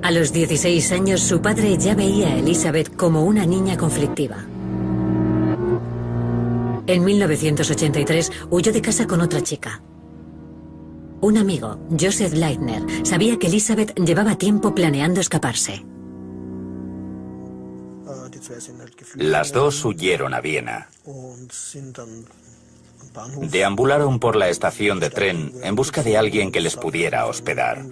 A 0.01 0.11
los 0.11 0.31
16 0.31 0.91
años 0.91 1.21
su 1.21 1.41
padre 1.41 1.77
ya 1.77 1.95
veía 1.95 2.27
a 2.27 2.37
Elizabeth 2.37 2.95
como 2.95 3.25
una 3.25 3.45
niña 3.45 3.77
conflictiva. 3.77 4.45
En 6.87 7.03
1983 7.03 8.31
huyó 8.49 8.71
de 8.71 8.81
casa 8.81 9.07
con 9.07 9.21
otra 9.21 9.41
chica. 9.41 9.81
Un 11.19 11.37
amigo, 11.37 11.79
Joseph 11.99 12.33
Leitner, 12.33 12.83
sabía 13.05 13.37
que 13.37 13.47
Elizabeth 13.47 13.95
llevaba 13.99 14.37
tiempo 14.37 14.73
planeando 14.73 15.19
escaparse. 15.19 15.83
Las 19.15 19.51
dos 19.51 19.83
huyeron 19.83 20.33
a 20.33 20.41
Viena. 20.41 20.89
Deambularon 23.41 24.19
por 24.19 24.35
la 24.35 24.49
estación 24.49 24.99
de 24.99 25.09
tren 25.09 25.53
en 25.63 25.75
busca 25.75 26.03
de 26.03 26.17
alguien 26.17 26.51
que 26.51 26.61
les 26.61 26.75
pudiera 26.75 27.25
hospedar. 27.25 27.83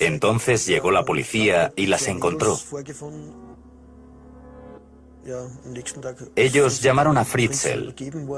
Entonces 0.00 0.66
llegó 0.66 0.90
la 0.90 1.04
policía 1.04 1.72
y 1.76 1.86
las 1.86 2.06
encontró. 2.08 2.58
Ellos 6.34 6.80
llamaron 6.80 7.18
a 7.18 7.24
Fritzl 7.24 7.94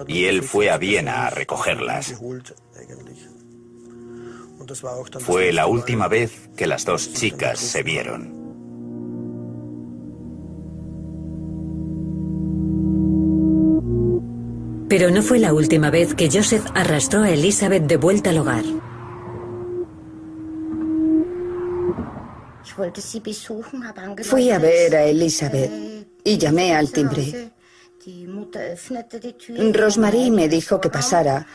y 0.08 0.24
él 0.24 0.42
fue 0.42 0.70
a 0.70 0.78
Viena 0.78 1.26
a 1.26 1.30
recogerlas. 1.30 2.14
Fue 5.20 5.52
la 5.52 5.66
última 5.66 6.08
vez 6.08 6.50
que 6.56 6.66
las 6.66 6.84
dos 6.84 7.12
chicas 7.12 7.58
se 7.58 7.82
vieron. 7.82 8.41
Pero 14.92 15.10
no 15.10 15.22
fue 15.22 15.38
la 15.38 15.54
última 15.54 15.88
vez 15.88 16.14
que 16.14 16.28
Joseph 16.30 16.66
arrastró 16.74 17.22
a 17.22 17.30
Elizabeth 17.30 17.84
de 17.84 17.96
vuelta 17.96 18.28
al 18.28 18.36
hogar. 18.36 18.62
Fui 24.22 24.50
a 24.50 24.58
ver 24.58 24.94
a 24.94 25.04
Elizabeth 25.04 25.70
y 26.22 26.36
llamé 26.36 26.74
al 26.74 26.92
timbre. 26.92 27.52
Rosemary 29.72 30.30
me 30.30 30.46
dijo 30.50 30.78
que 30.78 30.90
pasara, 30.90 31.46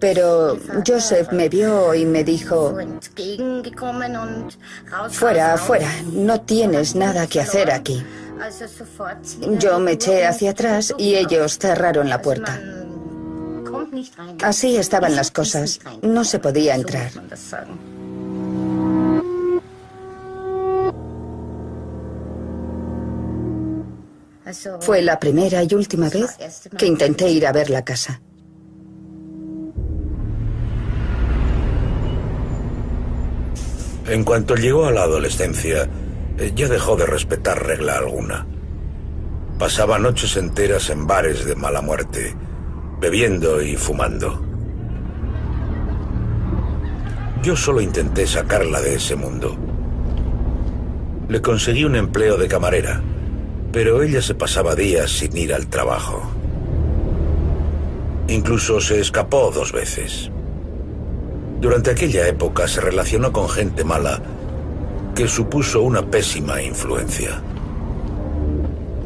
pero 0.00 0.58
Joseph 0.86 1.32
me 1.32 1.50
vio 1.50 1.94
y 1.94 2.06
me 2.06 2.24
dijo, 2.24 2.74
fuera, 5.10 5.58
fuera, 5.58 5.90
no 6.10 6.40
tienes 6.40 6.94
nada 6.94 7.26
que 7.26 7.40
hacer 7.42 7.70
aquí. 7.70 8.02
Yo 9.58 9.78
me 9.78 9.92
eché 9.92 10.26
hacia 10.26 10.50
atrás 10.50 10.94
y 10.98 11.14
ellos 11.14 11.58
cerraron 11.58 12.08
la 12.08 12.20
puerta. 12.20 12.60
Así 14.42 14.76
estaban 14.76 15.16
las 15.16 15.30
cosas, 15.30 15.80
no 16.02 16.24
se 16.24 16.38
podía 16.38 16.74
entrar. 16.74 17.10
Fue 24.80 25.02
la 25.02 25.18
primera 25.18 25.62
y 25.62 25.74
última 25.74 26.08
vez 26.08 26.36
que 26.76 26.86
intenté 26.86 27.28
ir 27.28 27.46
a 27.46 27.52
ver 27.52 27.70
la 27.70 27.84
casa. 27.84 28.20
En 34.08 34.22
cuanto 34.22 34.54
llegó 34.54 34.86
a 34.86 34.92
la 34.92 35.02
adolescencia, 35.02 35.88
ya 36.54 36.68
dejó 36.68 36.96
de 36.96 37.06
respetar 37.06 37.66
regla 37.66 37.98
alguna. 37.98 38.46
Pasaba 39.58 39.98
noches 39.98 40.36
enteras 40.36 40.90
en 40.90 41.06
bares 41.06 41.44
de 41.44 41.56
mala 41.56 41.80
muerte, 41.80 42.36
bebiendo 43.00 43.62
y 43.62 43.76
fumando. 43.76 44.42
Yo 47.42 47.56
solo 47.56 47.80
intenté 47.80 48.26
sacarla 48.26 48.80
de 48.80 48.96
ese 48.96 49.16
mundo. 49.16 49.56
Le 51.28 51.40
conseguí 51.40 51.84
un 51.84 51.96
empleo 51.96 52.36
de 52.36 52.48
camarera 52.48 53.02
pero 53.76 54.02
ella 54.02 54.22
se 54.22 54.34
pasaba 54.34 54.74
días 54.74 55.10
sin 55.10 55.36
ir 55.36 55.52
al 55.52 55.66
trabajo. 55.66 56.22
Incluso 58.26 58.80
se 58.80 59.00
escapó 59.00 59.50
dos 59.54 59.70
veces. 59.70 60.30
Durante 61.60 61.90
aquella 61.90 62.26
época 62.26 62.68
se 62.68 62.80
relacionó 62.80 63.32
con 63.32 63.50
gente 63.50 63.84
mala 63.84 64.22
que 65.16 65.26
supuso 65.26 65.80
una 65.80 66.02
pésima 66.02 66.62
influencia. 66.62 67.42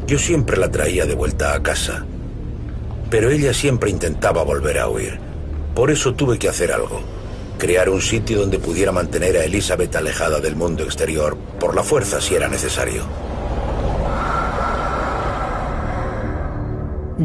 Yo 0.05 0.19
siempre 0.19 0.57
la 0.57 0.69
traía 0.69 1.05
de 1.05 1.15
vuelta 1.15 1.53
a 1.53 1.63
casa, 1.63 2.05
pero 3.09 3.31
ella 3.31 3.53
siempre 3.53 3.89
intentaba 3.89 4.43
volver 4.43 4.77
a 4.77 4.89
huir. 4.89 5.17
Por 5.73 5.89
eso 5.89 6.13
tuve 6.13 6.37
que 6.37 6.49
hacer 6.49 6.73
algo, 6.73 7.01
crear 7.57 7.89
un 7.89 8.01
sitio 8.01 8.41
donde 8.41 8.59
pudiera 8.59 8.91
mantener 8.91 9.37
a 9.37 9.45
Elizabeth 9.45 9.95
alejada 9.95 10.41
del 10.41 10.57
mundo 10.57 10.83
exterior, 10.83 11.37
por 11.61 11.73
la 11.75 11.83
fuerza 11.83 12.19
si 12.19 12.35
era 12.35 12.49
necesario. 12.49 13.03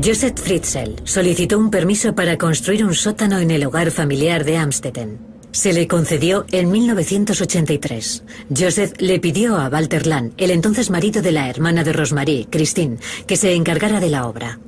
Joseph 0.01 0.39
Fritzl 0.39 0.95
solicitó 1.03 1.59
un 1.59 1.71
permiso 1.71 2.15
para 2.15 2.39
construir 2.39 2.85
un 2.85 2.95
sótano 2.95 3.41
en 3.41 3.51
el 3.51 3.67
hogar 3.67 3.91
familiar 3.91 4.45
de 4.45 4.59
Amstetten. 4.59 5.36
Se 5.57 5.73
le 5.73 5.89
concedió 5.89 6.45
en 6.53 6.71
1983. 6.71 8.25
Joseph 8.55 8.93
le 8.99 9.19
pidió 9.19 9.57
a 9.57 9.71
Walter 9.71 10.07
Land, 10.07 10.35
el 10.37 10.51
entonces 10.51 10.91
marido 10.91 11.23
de 11.23 11.33
la 11.33 11.49
hermana 11.49 11.83
de 11.83 11.95
Rosemary, 11.95 12.47
Christine, 12.51 12.99
que 13.27 13.39
se 13.39 13.55
encargara 13.55 13.99
de 13.99 14.11
la 14.11 14.27
obra. 14.29 14.61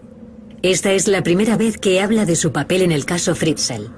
Esta 0.63 0.93
es 0.93 1.07
la 1.07 1.23
primera 1.23 1.59
vez 1.59 1.77
que 1.77 2.01
habla 2.01 2.25
de 2.25 2.37
su 2.37 2.53
papel 2.53 2.81
en 2.81 2.93
el 2.93 3.05
caso 3.05 3.35
Fritzl. 3.35 3.93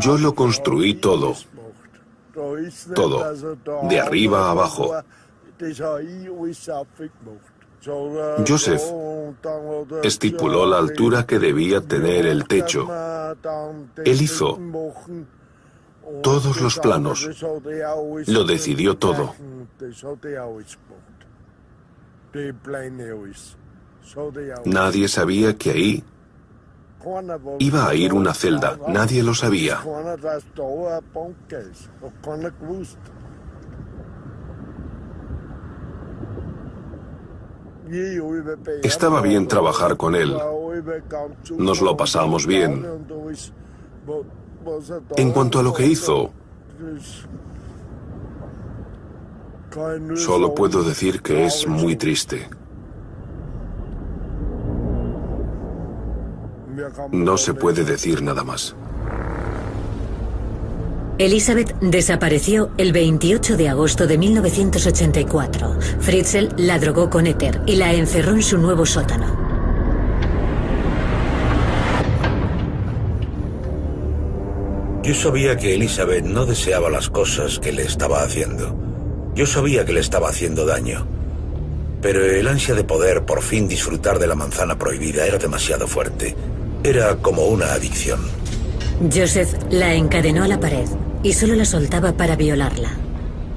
Yo 0.00 0.18
lo 0.18 0.34
construí 0.34 0.94
todo. 0.94 1.36
Todo. 2.96 3.32
De 3.88 4.00
arriba 4.00 4.48
a 4.48 4.50
abajo. 4.50 4.90
Joseph 8.46 8.82
estipuló 10.02 10.66
la 10.66 10.78
altura 10.78 11.26
que 11.26 11.38
debía 11.38 11.80
tener 11.80 12.26
el 12.26 12.46
techo. 12.46 12.88
Él 14.04 14.22
hizo 14.22 14.58
todos 16.22 16.60
los 16.60 16.78
planos. 16.78 17.28
Lo 18.26 18.44
decidió 18.44 18.96
todo. 18.96 19.34
Nadie 24.64 25.08
sabía 25.08 25.56
que 25.56 25.70
ahí 25.70 26.04
iba 27.58 27.88
a 27.88 27.94
ir 27.94 28.12
una 28.12 28.34
celda. 28.34 28.78
Nadie 28.88 29.22
lo 29.22 29.34
sabía. 29.34 29.82
Estaba 38.82 39.20
bien 39.20 39.46
trabajar 39.46 39.96
con 39.96 40.14
él. 40.14 40.36
Nos 41.56 41.80
lo 41.80 41.96
pasamos 41.96 42.46
bien. 42.46 42.84
En 45.16 45.32
cuanto 45.32 45.58
a 45.58 45.62
lo 45.62 45.72
que 45.72 45.86
hizo, 45.86 46.32
solo 50.14 50.54
puedo 50.54 50.82
decir 50.82 51.20
que 51.22 51.44
es 51.44 51.66
muy 51.66 51.96
triste. 51.96 52.48
No 57.12 57.36
se 57.36 57.54
puede 57.54 57.84
decir 57.84 58.22
nada 58.22 58.44
más. 58.44 58.74
Elizabeth 61.16 61.78
desapareció 61.80 62.72
el 62.76 62.92
28 62.92 63.56
de 63.56 63.68
agosto 63.68 64.08
de 64.08 64.18
1984. 64.18 65.78
Fritzl 66.00 66.48
la 66.56 66.80
drogó 66.80 67.08
con 67.08 67.28
éter 67.28 67.60
y 67.66 67.76
la 67.76 67.92
encerró 67.92 68.32
en 68.32 68.42
su 68.42 68.58
nuevo 68.58 68.84
sótano. 68.84 69.44
Yo 75.04 75.14
sabía 75.14 75.56
que 75.56 75.74
Elizabeth 75.74 76.24
no 76.24 76.46
deseaba 76.46 76.90
las 76.90 77.10
cosas 77.10 77.60
que 77.60 77.70
le 77.70 77.84
estaba 77.84 78.22
haciendo. 78.22 78.76
Yo 79.36 79.46
sabía 79.46 79.84
que 79.84 79.92
le 79.92 80.00
estaba 80.00 80.30
haciendo 80.30 80.66
daño. 80.66 81.06
Pero 82.02 82.24
el 82.24 82.48
ansia 82.48 82.74
de 82.74 82.82
poder 82.82 83.24
por 83.24 83.42
fin 83.42 83.68
disfrutar 83.68 84.18
de 84.18 84.26
la 84.26 84.34
manzana 84.34 84.78
prohibida 84.78 85.24
era 85.26 85.38
demasiado 85.38 85.86
fuerte. 85.86 86.34
Era 86.82 87.16
como 87.16 87.46
una 87.46 87.72
adicción. 87.72 88.18
Joseph 89.12 89.54
la 89.70 89.94
encadenó 89.94 90.42
a 90.42 90.48
la 90.48 90.58
pared 90.58 90.88
y 91.24 91.32
solo 91.32 91.56
la 91.56 91.64
soltaba 91.64 92.12
para 92.12 92.36
violarla. 92.36 92.90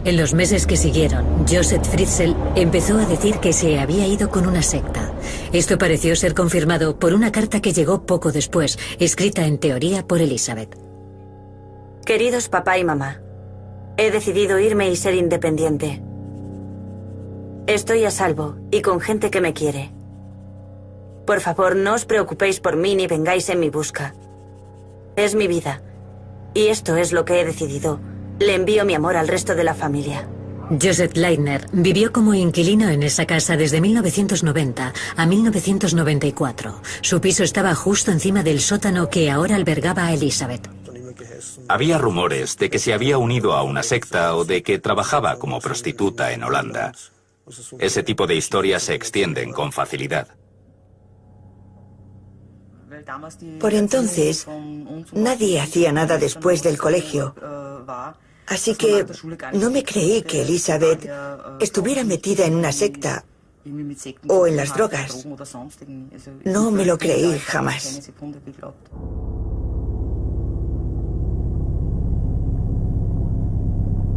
En 0.05 0.15
los 0.15 0.33
meses 0.33 0.65
que 0.65 0.77
siguieron, 0.77 1.45
Joseph 1.47 1.85
Fritzl 1.85 2.33
empezó 2.55 2.97
a 2.97 3.05
decir 3.05 3.39
que 3.39 3.51
se 3.51 3.77
había 3.77 4.07
ido 4.07 4.29
con 4.29 4.47
una 4.47 4.61
secta. 4.61 5.11
Esto 5.51 5.77
pareció 5.77 6.15
ser 6.15 6.33
confirmado 6.33 6.97
por 6.97 7.13
una 7.13 7.31
carta 7.31 7.61
que 7.61 7.73
llegó 7.73 8.05
poco 8.05 8.31
después, 8.31 8.79
escrita 8.99 9.45
en 9.45 9.57
teoría 9.57 10.07
por 10.07 10.21
Elizabeth. 10.21 10.77
Queridos 12.05 12.47
papá 12.47 12.77
y 12.77 12.85
mamá, 12.85 13.21
he 13.97 14.09
decidido 14.09 14.59
irme 14.59 14.89
y 14.89 14.95
ser 14.95 15.13
independiente. 15.15 16.01
Estoy 17.67 18.05
a 18.05 18.11
salvo 18.11 18.55
y 18.71 18.81
con 18.81 19.01
gente 19.01 19.29
que 19.29 19.41
me 19.41 19.53
quiere. 19.53 19.91
Por 21.25 21.41
favor, 21.41 21.75
no 21.75 21.95
os 21.95 22.05
preocupéis 22.05 22.61
por 22.61 22.77
mí 22.77 22.95
ni 22.95 23.07
vengáis 23.07 23.49
en 23.49 23.59
mi 23.59 23.69
busca. 23.69 24.15
Es 25.17 25.35
mi 25.35 25.47
vida. 25.47 25.81
Y 26.57 26.69
esto 26.69 26.97
es 26.97 27.11
lo 27.11 27.23
que 27.23 27.39
he 27.39 27.45
decidido. 27.45 27.99
Le 28.39 28.55
envío 28.55 28.83
mi 28.83 28.95
amor 28.95 29.15
al 29.15 29.27
resto 29.27 29.53
de 29.53 29.63
la 29.63 29.75
familia. 29.75 30.27
Joseph 30.81 31.15
Leitner 31.15 31.67
vivió 31.71 32.11
como 32.11 32.33
inquilino 32.33 32.89
en 32.89 33.03
esa 33.03 33.27
casa 33.27 33.55
desde 33.55 33.79
1990 33.79 34.91
a 35.15 35.25
1994. 35.27 36.81
Su 37.01 37.21
piso 37.21 37.43
estaba 37.43 37.75
justo 37.75 38.09
encima 38.09 38.41
del 38.41 38.59
sótano 38.59 39.07
que 39.07 39.29
ahora 39.29 39.55
albergaba 39.55 40.07
a 40.07 40.13
Elizabeth. 40.13 40.67
Había 41.67 41.99
rumores 41.99 42.57
de 42.57 42.71
que 42.71 42.79
se 42.79 42.91
había 42.91 43.19
unido 43.19 43.53
a 43.53 43.61
una 43.61 43.83
secta 43.83 44.35
o 44.35 44.43
de 44.43 44.63
que 44.63 44.79
trabajaba 44.79 45.37
como 45.37 45.59
prostituta 45.59 46.33
en 46.33 46.43
Holanda. 46.43 46.91
Ese 47.77 48.01
tipo 48.01 48.25
de 48.25 48.33
historias 48.33 48.81
se 48.81 48.95
extienden 48.95 49.53
con 49.53 49.71
facilidad. 49.71 50.29
Por 53.59 53.73
entonces, 53.73 54.47
nadie 55.13 55.59
hacía 55.59 55.91
nada 55.91 56.17
después 56.17 56.63
del 56.63 56.77
colegio. 56.77 57.35
Así 58.47 58.75
que 58.75 59.05
no 59.53 59.69
me 59.69 59.83
creí 59.83 60.21
que 60.21 60.41
Elizabeth 60.43 61.09
estuviera 61.59 62.03
metida 62.03 62.45
en 62.45 62.55
una 62.55 62.71
secta 62.71 63.25
o 64.27 64.47
en 64.47 64.55
las 64.55 64.73
drogas. 64.73 65.27
No 66.45 66.71
me 66.71 66.85
lo 66.85 66.97
creí 66.97 67.37
jamás. 67.39 68.09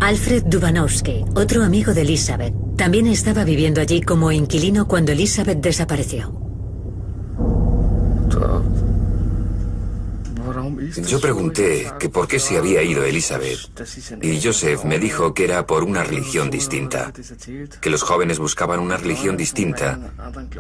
Alfred 0.00 0.44
Dubanowski, 0.44 1.24
otro 1.34 1.62
amigo 1.62 1.92
de 1.92 2.02
Elizabeth, 2.02 2.54
también 2.76 3.06
estaba 3.06 3.44
viviendo 3.44 3.82
allí 3.82 4.00
como 4.00 4.32
inquilino 4.32 4.88
cuando 4.88 5.12
Elizabeth 5.12 5.60
desapareció. 5.60 6.32
Yo 10.96 11.20
pregunté 11.20 11.92
que 11.98 12.08
por 12.08 12.26
qué 12.26 12.38
se 12.38 12.58
había 12.58 12.82
ido 12.82 13.04
Elizabeth 13.04 13.58
y 14.22 14.40
Joseph 14.40 14.84
me 14.84 14.98
dijo 14.98 15.34
que 15.34 15.44
era 15.44 15.66
por 15.66 15.84
una 15.84 16.02
religión 16.04 16.50
distinta, 16.50 17.12
que 17.80 17.90
los 17.90 18.02
jóvenes 18.02 18.38
buscaban 18.38 18.80
una 18.80 18.96
religión 18.96 19.36
distinta 19.36 19.98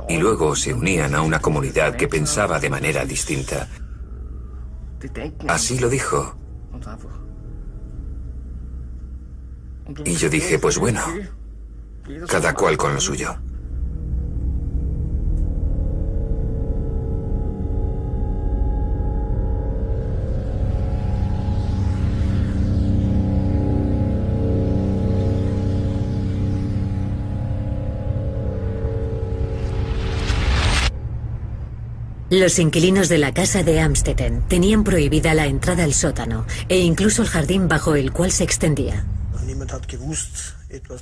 y 0.08 0.18
luego 0.18 0.54
se 0.56 0.74
unían 0.74 1.14
a 1.14 1.22
una 1.22 1.40
comunidad 1.40 1.96
que 1.96 2.08
pensaba 2.08 2.60
de 2.60 2.70
manera 2.70 3.04
distinta. 3.04 3.68
Así 5.48 5.78
lo 5.78 5.88
dijo. 5.88 6.36
Y 10.04 10.14
yo 10.14 10.28
dije, 10.28 10.58
pues 10.58 10.78
bueno, 10.78 11.02
cada 12.28 12.54
cual 12.54 12.76
con 12.76 12.94
lo 12.94 13.00
suyo. 13.00 13.36
Los 32.30 32.60
inquilinos 32.60 33.08
de 33.08 33.18
la 33.18 33.34
casa 33.34 33.64
de 33.64 33.80
Amstetten 33.80 34.42
tenían 34.42 34.84
prohibida 34.84 35.34
la 35.34 35.46
entrada 35.46 35.82
al 35.82 35.92
sótano 35.92 36.46
e 36.68 36.78
incluso 36.78 37.22
el 37.22 37.28
jardín 37.28 37.66
bajo 37.66 37.96
el 37.96 38.12
cual 38.12 38.30
se 38.30 38.44
extendía. 38.44 39.04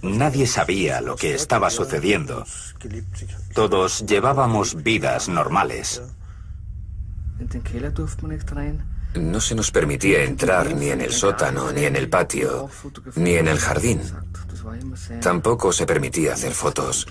Nadie 0.02 0.46
sabía 0.46 1.02
lo 1.02 1.16
que 1.16 1.34
estaba 1.34 1.68
sucediendo. 1.68 2.46
Todos 3.52 4.06
llevábamos 4.06 4.82
vidas 4.82 5.28
normales. 5.28 6.00
No 9.14 9.40
se 9.40 9.54
nos 9.54 9.70
permitía 9.70 10.24
entrar 10.24 10.74
ni 10.74 10.88
en 10.88 11.02
el 11.02 11.12
sótano, 11.12 11.72
ni 11.72 11.84
en 11.84 11.96
el 11.96 12.08
patio, 12.08 12.70
ni 13.16 13.34
en 13.34 13.48
el 13.48 13.58
jardín. 13.58 14.00
Tampoco 15.20 15.72
se 15.72 15.84
permitía 15.84 16.32
hacer 16.32 16.52
fotos. 16.52 17.06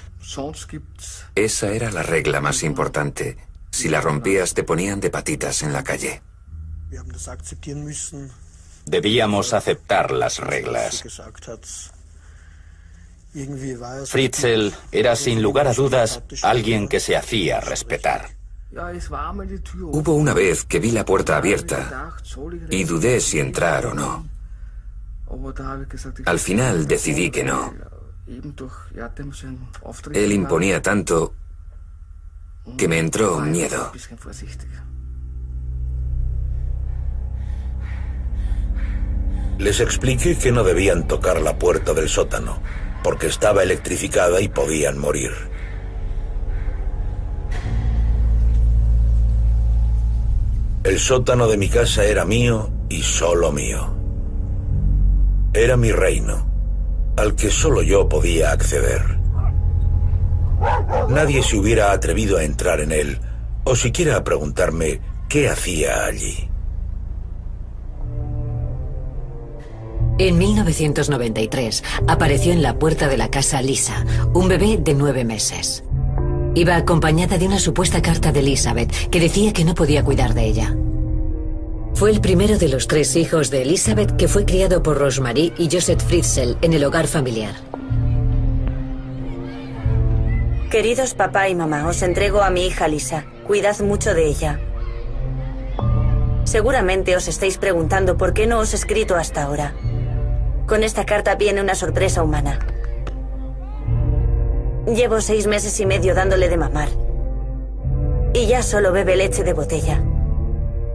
Esa 1.36 1.72
era 1.72 1.92
la 1.92 2.04
regla 2.04 2.42
más 2.42 2.64
importante. 2.64 3.38
Si 3.72 3.90
la 3.90 4.02
rompías 4.02 4.54
te 4.54 4.64
ponían 4.64 5.00
de 5.00 5.10
patitas 5.10 5.64
en 5.64 5.74
la 5.74 5.84
calle. 5.84 6.22
Debíamos 8.86 9.54
aceptar 9.54 10.12
las 10.12 10.40
reglas. 10.40 11.04
Fritzl 14.06 14.72
era 14.92 15.16
sin 15.16 15.42
lugar 15.42 15.68
a 15.68 15.74
dudas 15.74 16.24
alguien 16.44 16.88
que 16.88 17.00
se 17.00 17.16
hacía 17.16 17.60
respetar. 17.60 18.30
Hubo 18.72 20.14
una 20.14 20.34
vez 20.34 20.64
que 20.64 20.80
vi 20.80 20.92
la 20.92 21.06
puerta 21.06 21.38
abierta 21.38 22.12
y 22.70 22.84
dudé 22.84 23.20
si 23.20 23.40
entrar 23.40 23.86
o 23.88 23.94
no. 23.94 24.28
Al 26.26 26.40
final 26.40 26.88
decidí 26.88 27.30
que 27.30 27.44
no. 27.44 27.74
Él 30.14 30.32
imponía 30.32 30.82
tanto 30.82 31.34
que 32.76 32.88
me 32.88 33.00
entró 33.00 33.40
miedo. 33.40 33.92
Les 39.60 39.80
expliqué 39.80 40.38
que 40.38 40.52
no 40.52 40.64
debían 40.64 41.08
tocar 41.08 41.42
la 41.42 41.58
puerta 41.58 41.94
del 41.94 42.10
sótano, 42.10 42.60
porque 43.04 43.28
estaba 43.28 43.64
electrificada 43.64 44.40
y 44.42 44.50
podían 44.50 45.00
morir. 45.00 45.32
El 50.84 51.00
sótano 51.00 51.48
de 51.48 51.58
mi 51.58 51.70
casa 51.70 52.06
era 52.06 52.24
mío 52.24 52.70
y 52.88 53.02
solo 53.02 53.52
mío. 53.52 53.94
Era 55.54 55.76
mi 55.76 55.92
reino, 55.92 56.50
al 57.18 57.36
que 57.36 57.50
solo 57.50 57.82
yo 57.82 58.08
podía 58.08 58.52
acceder. 58.52 59.17
Nadie 61.10 61.44
se 61.44 61.58
hubiera 61.58 61.92
atrevido 61.92 62.38
a 62.38 62.44
entrar 62.44 62.82
en 62.82 62.92
él, 62.92 63.20
o 63.64 63.76
siquiera 63.76 64.18
a 64.18 64.24
preguntarme 64.24 65.02
qué 65.30 65.50
hacía 65.50 66.06
allí. 66.06 66.50
En 70.20 70.38
1993 70.40 71.84
apareció 72.08 72.52
en 72.52 72.64
la 72.64 72.80
puerta 72.80 73.08
de 73.08 73.18
la 73.18 73.30
casa 73.30 73.62
Lisa, 73.62 74.04
un 74.34 74.48
bebé 74.48 74.80
de 74.82 74.96
nueve 74.96 75.24
meses. 75.24 75.84
Iba 76.56 76.76
acompañada 76.76 77.38
de 77.38 77.46
una 77.46 77.60
supuesta 77.60 78.02
carta 78.02 78.32
de 78.32 78.40
Elizabeth 78.40 79.10
que 79.10 79.20
decía 79.20 79.54
que 79.54 79.64
no 79.64 79.76
podía 79.76 80.04
cuidar 80.04 80.34
de 80.34 80.46
ella. 80.46 80.76
Fue 81.94 82.10
el 82.10 82.20
primero 82.20 82.58
de 82.58 82.68
los 82.68 82.88
tres 82.88 83.16
hijos 83.16 83.52
de 83.52 83.62
Elizabeth 83.62 84.16
que 84.18 84.28
fue 84.28 84.46
criado 84.46 84.82
por 84.82 84.98
Rosemary 84.98 85.54
y 85.58 85.70
Joseph 85.72 86.02
Fritzl 86.02 86.58
en 86.64 86.74
el 86.74 86.84
hogar 86.84 87.06
familiar. 87.06 87.54
Queridos 90.70 91.14
papá 91.14 91.48
y 91.48 91.56
mamá, 91.56 91.88
os 91.88 92.02
entrego 92.02 92.42
a 92.42 92.50
mi 92.50 92.68
hija 92.68 92.90
Lisa. 92.90 93.24
Cuidad 93.46 93.80
mucho 93.80 94.14
de 94.14 94.26
ella. 94.26 94.60
Seguramente 96.44 97.16
os 97.16 97.30
estáis 97.30 97.58
preguntando 97.58 98.18
por 98.18 98.34
qué 98.34 98.48
no 98.48 98.60
os 98.60 98.74
he 98.74 98.76
escrito 98.76 99.16
hasta 99.16 99.44
ahora. 99.44 99.74
Con 100.68 100.84
esta 100.84 101.06
carta 101.06 101.36
viene 101.36 101.62
una 101.62 101.74
sorpresa 101.74 102.22
humana. 102.22 102.60
Llevo 104.88 105.22
seis 105.22 105.48
meses 105.48 105.80
y 105.80 105.86
medio 105.86 106.14
dándole 106.14 106.50
de 106.50 106.58
mamar. 106.58 106.90
Y 108.34 108.48
ya 108.48 108.62
solo 108.62 108.92
bebe 108.92 109.16
leche 109.16 109.46
de 109.46 109.54
botella. 109.54 110.04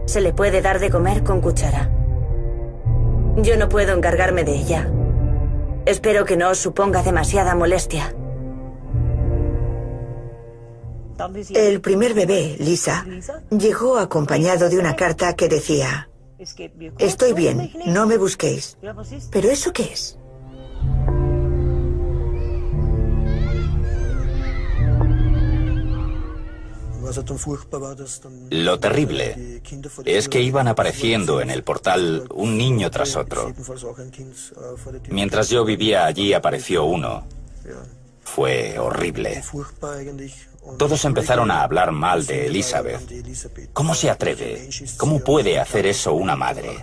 Se 0.05 0.21
le 0.21 0.33
puede 0.33 0.61
dar 0.61 0.77
de 0.77 0.91
comer 0.91 1.23
con 1.23 1.41
cuchara. 1.41 1.89
Yo 3.37 3.57
no 3.57 3.69
puedo 3.69 3.95
encargarme 3.95 4.43
de 4.43 4.53
ella. 4.53 4.87
Espero 5.87 6.25
que 6.25 6.37
no 6.37 6.49
os 6.51 6.59
suponga 6.59 7.01
demasiada 7.01 7.55
molestia. 7.55 8.13
El 11.53 11.81
primer 11.81 12.13
bebé, 12.13 12.55
Lisa, 12.59 13.05
llegó 13.51 13.97
acompañado 13.97 14.69
de 14.69 14.77
una 14.77 14.95
carta 14.95 15.35
que 15.35 15.47
decía, 15.47 16.09
Estoy 16.97 17.33
bien, 17.33 17.71
no 17.85 18.05
me 18.05 18.17
busquéis. 18.17 18.77
¿Pero 19.31 19.49
eso 19.49 19.71
qué 19.71 19.83
es? 19.83 20.17
Lo 28.49 28.79
terrible 28.79 29.61
es 30.05 30.29
que 30.29 30.41
iban 30.41 30.67
apareciendo 30.67 31.41
en 31.41 31.49
el 31.49 31.63
portal 31.63 32.27
un 32.33 32.57
niño 32.57 32.89
tras 32.89 33.15
otro. 33.15 33.53
Mientras 35.09 35.49
yo 35.49 35.63
vivía 35.63 36.05
allí 36.05 36.33
apareció 36.33 36.85
uno. 36.85 37.25
Fue 38.23 38.79
horrible. 38.79 39.43
Todos 40.77 41.05
empezaron 41.05 41.51
a 41.51 41.63
hablar 41.63 41.91
mal 41.91 42.25
de 42.25 42.47
Elizabeth. 42.47 43.01
¿Cómo 43.73 43.93
se 43.93 44.09
atreve? 44.09 44.69
¿Cómo 44.97 45.19
puede 45.19 45.59
hacer 45.59 45.85
eso 45.85 46.13
una 46.13 46.35
madre? 46.35 46.77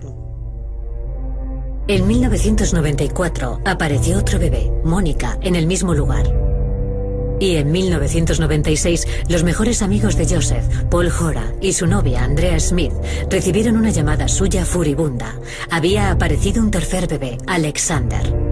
En 1.89 2.07
1994 2.07 3.63
apareció 3.65 4.19
otro 4.19 4.39
bebé, 4.39 4.71
Mónica, 4.85 5.39
en 5.43 5.57
el 5.57 5.67
mismo 5.67 5.93
lugar. 5.93 6.25
Y 7.41 7.57
en 7.57 7.73
1996, 7.73 9.09
los 9.29 9.43
mejores 9.43 9.81
amigos 9.81 10.15
de 10.17 10.29
Joseph, 10.29 10.67
Paul 10.91 11.11
Hora 11.21 11.55
y 11.61 11.73
su 11.73 11.87
novia, 11.87 12.23
Andrea 12.23 12.61
Smith, 12.61 12.93
recibieron 13.31 13.77
una 13.77 13.91
llamada 13.91 14.29
suya 14.29 14.65
furibunda. 14.67 15.35
Había 15.71 16.11
aparecido 16.11 16.63
un 16.63 16.71
tercer 16.71 17.09
bebé, 17.09 17.39
Alexander. 17.47 18.50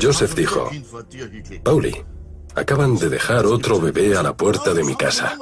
Joseph 0.00 0.34
dijo, 0.34 0.70
Pauli, 1.62 2.04
acaban 2.54 2.96
de 2.96 3.08
dejar 3.08 3.46
otro 3.46 3.80
bebé 3.80 4.16
a 4.16 4.22
la 4.22 4.36
puerta 4.36 4.74
de 4.74 4.84
mi 4.84 4.94
casa. 4.94 5.38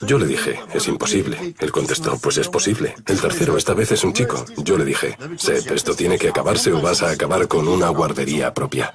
Yo 0.00 0.18
le 0.18 0.26
dije, 0.26 0.60
es 0.72 0.88
imposible. 0.88 1.54
Él 1.58 1.72
contestó, 1.72 2.18
pues 2.18 2.38
es 2.38 2.48
posible. 2.48 2.94
El 3.06 3.20
tercero 3.20 3.56
esta 3.56 3.74
vez 3.74 3.92
es 3.92 4.04
un 4.04 4.12
chico. 4.12 4.44
Yo 4.58 4.76
le 4.76 4.84
dije, 4.84 5.16
Seth, 5.36 5.70
esto 5.70 5.94
tiene 5.94 6.18
que 6.18 6.28
acabarse 6.28 6.72
o 6.72 6.80
vas 6.80 7.02
a 7.02 7.10
acabar 7.10 7.48
con 7.48 7.68
una 7.68 7.88
guardería 7.88 8.54
propia. 8.54 8.94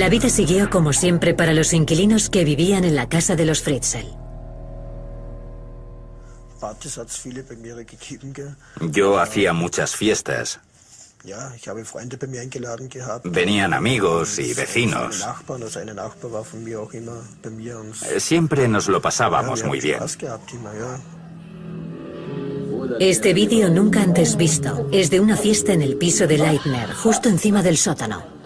La 0.00 0.08
vida 0.08 0.30
siguió 0.30 0.70
como 0.70 0.94
siempre 0.94 1.34
para 1.34 1.52
los 1.52 1.74
inquilinos 1.74 2.30
que 2.30 2.42
vivían 2.42 2.84
en 2.84 2.96
la 2.96 3.06
casa 3.06 3.36
de 3.36 3.44
los 3.44 3.60
Fritzel. 3.60 4.06
Yo 8.80 9.20
hacía 9.20 9.52
muchas 9.52 9.94
fiestas. 9.94 10.58
Venían 13.24 13.74
amigos 13.74 14.38
y 14.38 14.54
vecinos. 14.54 15.22
Eh, 18.10 18.20
siempre 18.20 18.68
nos 18.68 18.88
lo 18.88 19.02
pasábamos 19.02 19.64
muy 19.64 19.80
bien. 19.80 20.00
Este 22.98 23.34
vídeo 23.34 23.68
nunca 23.68 24.00
antes 24.00 24.38
visto 24.38 24.88
es 24.92 25.10
de 25.10 25.20
una 25.20 25.36
fiesta 25.36 25.74
en 25.74 25.82
el 25.82 25.98
piso 25.98 26.26
de 26.26 26.38
Leitner, 26.38 26.90
justo 26.94 27.28
encima 27.28 27.62
del 27.62 27.76
sótano. 27.76 28.39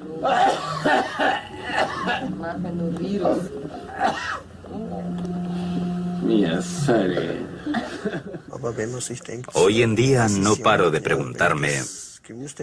Hoy 9.54 9.82
en 9.82 9.94
día 9.94 10.28
no 10.28 10.56
paro 10.56 10.90
de 10.90 11.00
preguntarme 11.00 11.82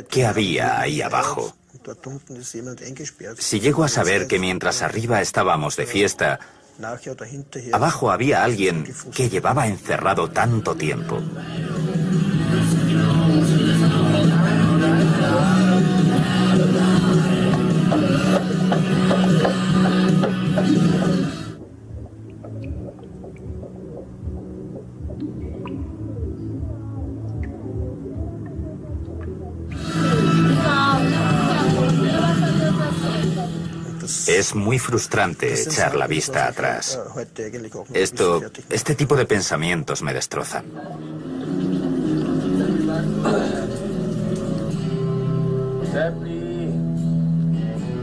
qué 0.09 0.25
había 0.25 0.79
ahí 0.79 1.01
abajo. 1.01 1.53
Si 3.37 3.59
llego 3.59 3.83
a 3.83 3.87
saber 3.87 4.27
que 4.27 4.39
mientras 4.39 4.81
arriba 4.81 5.21
estábamos 5.21 5.75
de 5.75 5.85
fiesta, 5.85 6.39
abajo 7.71 8.11
había 8.11 8.43
alguien 8.43 8.93
que 9.13 9.29
llevaba 9.29 9.67
encerrado 9.67 10.29
tanto 10.29 10.75
tiempo. 10.75 11.21
Es 34.51 34.55
muy 34.55 34.79
frustrante 34.79 35.53
echar 35.53 35.95
la 35.95 36.07
vista 36.07 36.45
atrás. 36.45 36.99
Esto, 37.93 38.41
este 38.69 38.95
tipo 38.95 39.15
de 39.15 39.25
pensamientos 39.25 40.01
me 40.01 40.13
destrozan. 40.13 40.65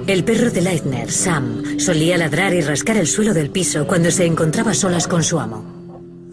El 0.06 0.24
perro 0.24 0.50
de 0.50 0.62
Leitner, 0.62 1.12
Sam, 1.12 1.78
solía 1.78 2.16
ladrar 2.16 2.54
y 2.54 2.62
rascar 2.62 2.96
el 2.96 3.06
suelo 3.06 3.34
del 3.34 3.50
piso 3.50 3.86
cuando 3.86 4.10
se 4.10 4.24
encontraba 4.24 4.72
solas 4.72 5.06
con 5.06 5.22
su 5.22 5.38
amo. 5.38 6.30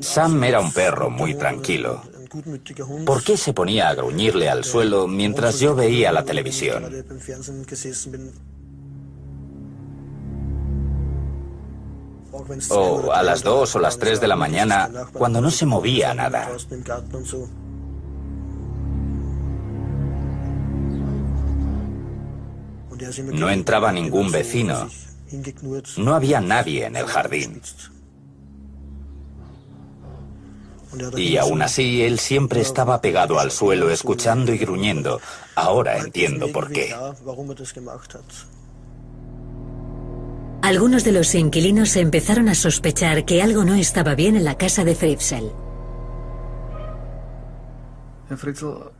Sam 0.00 0.44
era 0.44 0.60
un 0.60 0.72
perro 0.72 1.10
muy 1.10 1.34
tranquilo. 1.34 2.02
¿Por 3.04 3.22
qué 3.22 3.36
se 3.36 3.52
ponía 3.52 3.90
a 3.90 3.94
gruñirle 3.94 4.48
al 4.48 4.64
suelo 4.64 5.06
mientras 5.06 5.60
yo 5.60 5.74
veía 5.74 6.10
la 6.10 6.24
televisión? 6.24 7.04
O 12.70 13.12
a 13.12 13.22
las 13.22 13.42
dos 13.42 13.74
o 13.76 13.78
las 13.78 13.98
tres 13.98 14.20
de 14.20 14.28
la 14.28 14.36
mañana, 14.36 14.90
cuando 15.12 15.40
no 15.40 15.50
se 15.50 15.66
movía 15.66 16.14
nada. 16.14 16.50
No 23.32 23.50
entraba 23.50 23.92
ningún 23.92 24.30
vecino. 24.30 24.88
No 25.96 26.14
había 26.14 26.40
nadie 26.40 26.86
en 26.86 26.96
el 26.96 27.06
jardín. 27.06 27.60
Y 31.16 31.36
aún 31.38 31.62
así, 31.62 32.02
él 32.02 32.18
siempre 32.18 32.60
estaba 32.60 33.00
pegado 33.00 33.40
al 33.40 33.50
suelo, 33.50 33.90
escuchando 33.90 34.52
y 34.52 34.58
gruñendo. 34.58 35.20
Ahora 35.54 35.98
entiendo 35.98 36.52
por 36.52 36.70
qué. 36.70 36.94
Algunos 40.62 41.02
de 41.02 41.10
los 41.10 41.34
inquilinos 41.34 41.96
empezaron 41.96 42.48
a 42.48 42.54
sospechar 42.54 43.24
que 43.24 43.42
algo 43.42 43.64
no 43.64 43.74
estaba 43.74 44.14
bien 44.14 44.36
en 44.36 44.44
la 44.44 44.56
casa 44.56 44.84
de 44.84 44.94
Fritzl. 44.94 45.50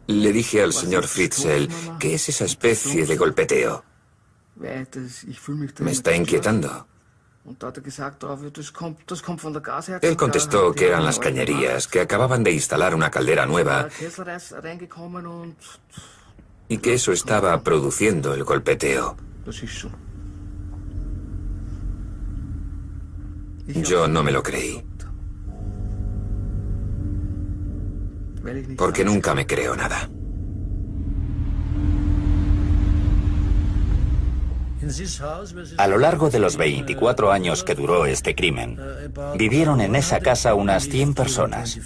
Le 0.09 0.33
dije 0.33 0.61
al 0.61 0.73
señor 0.73 1.07
Fritzl 1.07 1.69
que 2.01 2.15
es 2.15 2.29
esa 2.29 2.47
especie 2.47 3.07
de 3.07 3.17
golpeteo. 3.17 3.85
Me 4.57 5.93
está 5.93 6.17
inquietando. 6.17 6.89
Él 10.03 10.17
contestó 10.17 10.73
que 10.73 10.89
eran 10.89 11.05
las 11.05 11.19
cañerías, 11.21 11.87
que 11.87 12.01
acababan 12.01 12.43
de 12.43 12.53
instalar 12.53 12.95
una 12.95 13.11
caldera 13.11 13.47
nueva 13.47 13.89
y 16.69 16.79
que 16.79 16.95
eso 16.95 17.13
estaba 17.13 17.63
produciendo 17.63 18.35
el 18.35 18.43
golpeteo. 18.43 19.17
Yo 23.67 24.09
no 24.09 24.23
me 24.23 24.33
lo 24.33 24.43
creí. 24.43 24.83
Porque 28.77 29.05
nunca 29.05 29.35
me 29.35 29.47
creo 29.47 29.77
nada. 29.77 30.09
A 35.79 35.87
lo 35.87 35.99
largo 35.99 36.29
de 36.29 36.39
los 36.41 36.57
24 36.57 37.31
años 37.31 37.63
que 37.63 37.75
duró 37.75 38.05
este 38.05 38.35
crimen, 38.35 38.79
vivieron 39.37 39.81
en 39.81 39.95
esa 39.95 40.19
casa 40.19 40.55
unas 40.55 40.85
100 40.85 41.15
personas, 41.15 41.79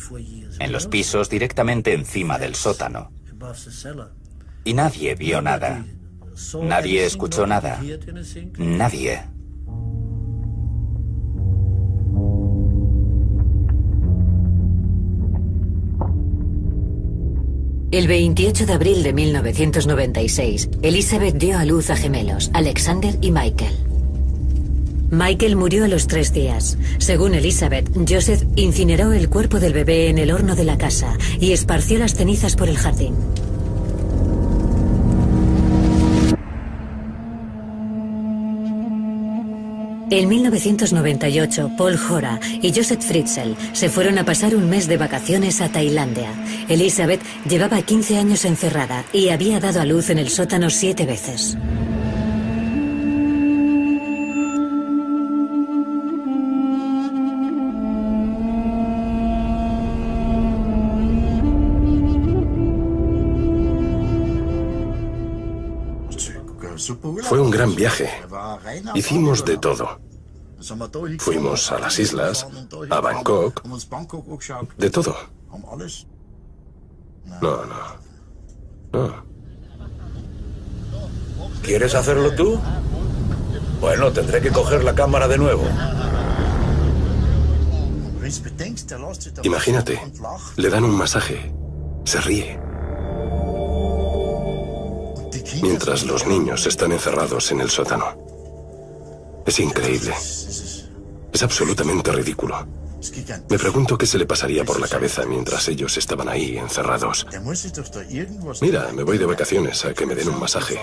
en 0.58 0.72
los 0.72 0.86
pisos 0.86 1.28
directamente 1.28 1.92
encima 1.92 2.38
del 2.38 2.54
sótano. 2.54 3.12
Y 4.64 4.72
nadie 4.72 5.14
vio 5.14 5.42
nada. 5.42 5.84
Nadie 6.62 7.04
escuchó 7.04 7.46
nada. 7.46 7.80
Nadie. 8.58 9.35
El 17.92 18.08
28 18.08 18.66
de 18.66 18.72
abril 18.72 19.02
de 19.04 19.12
1996, 19.12 20.70
Elizabeth 20.82 21.36
dio 21.36 21.56
a 21.56 21.64
luz 21.64 21.88
a 21.90 21.96
gemelos, 21.96 22.50
Alexander 22.52 23.16
y 23.20 23.30
Michael. 23.30 23.74
Michael 25.12 25.54
murió 25.54 25.84
a 25.84 25.88
los 25.88 26.08
tres 26.08 26.32
días. 26.32 26.76
Según 26.98 27.36
Elizabeth, 27.36 27.88
Joseph 28.08 28.42
incineró 28.56 29.12
el 29.12 29.28
cuerpo 29.28 29.60
del 29.60 29.72
bebé 29.72 30.08
en 30.08 30.18
el 30.18 30.32
horno 30.32 30.56
de 30.56 30.64
la 30.64 30.78
casa 30.78 31.16
y 31.38 31.52
esparció 31.52 32.00
las 32.00 32.14
cenizas 32.14 32.56
por 32.56 32.68
el 32.68 32.76
jardín. 32.76 33.14
En 40.08 40.28
1998, 40.28 41.72
Paul 41.76 41.98
Jora 41.98 42.38
y 42.62 42.72
Joseph 42.72 43.02
Fritzl 43.02 43.56
se 43.72 43.88
fueron 43.88 44.18
a 44.18 44.24
pasar 44.24 44.54
un 44.54 44.70
mes 44.70 44.86
de 44.86 44.96
vacaciones 44.96 45.60
a 45.60 45.68
Tailandia. 45.68 46.30
Elizabeth 46.68 47.20
llevaba 47.48 47.82
15 47.82 48.16
años 48.16 48.44
encerrada 48.44 49.04
y 49.12 49.30
había 49.30 49.58
dado 49.58 49.80
a 49.80 49.84
luz 49.84 50.10
en 50.10 50.18
el 50.18 50.28
sótano 50.28 50.70
siete 50.70 51.06
veces. 51.06 51.58
Fue 67.22 67.40
un 67.40 67.50
gran 67.50 67.74
viaje. 67.74 68.08
Hicimos 68.94 69.44
de 69.44 69.58
todo. 69.58 70.00
Fuimos 71.18 71.70
a 71.72 71.78
las 71.78 71.98
islas, 71.98 72.46
a 72.90 73.00
Bangkok, 73.00 73.62
de 74.78 74.90
todo. 74.90 75.14
No, 77.42 77.64
no. 77.66 78.06
No. 78.92 79.26
¿Quieres 81.62 81.94
hacerlo 81.94 82.34
tú? 82.34 82.58
Bueno, 83.80 84.12
tendré 84.12 84.40
que 84.40 84.50
coger 84.50 84.84
la 84.84 84.94
cámara 84.94 85.28
de 85.28 85.36
nuevo. 85.36 85.64
Imagínate, 89.42 90.00
le 90.56 90.70
dan 90.70 90.84
un 90.84 90.96
masaje, 90.96 91.54
se 92.04 92.20
ríe. 92.20 92.58
Mientras 95.62 96.04
los 96.04 96.26
niños 96.26 96.66
están 96.66 96.92
encerrados 96.92 97.50
en 97.52 97.60
el 97.60 97.70
sótano. 97.70 98.25
Es 99.46 99.60
increíble. 99.60 100.12
Es 101.32 101.42
absolutamente 101.42 102.12
ridículo. 102.12 102.66
Me 103.48 103.58
pregunto 103.58 103.96
qué 103.96 104.06
se 104.06 104.18
le 104.18 104.26
pasaría 104.26 104.64
por 104.64 104.80
la 104.80 104.88
cabeza 104.88 105.24
mientras 105.26 105.68
ellos 105.68 105.96
estaban 105.96 106.28
ahí 106.28 106.58
encerrados. 106.58 107.26
Mira, 108.60 108.92
me 108.92 109.02
voy 109.02 109.18
de 109.18 109.26
vacaciones 109.26 109.84
a 109.84 109.94
que 109.94 110.06
me 110.06 110.14
den 110.14 110.28
un 110.28 110.40
masaje. 110.40 110.80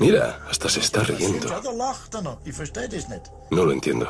Mira, 0.00 0.40
hasta 0.50 0.68
se 0.68 0.80
está 0.80 1.02
riendo. 1.02 1.48
No 3.50 3.64
lo 3.64 3.72
entiendo. 3.72 4.06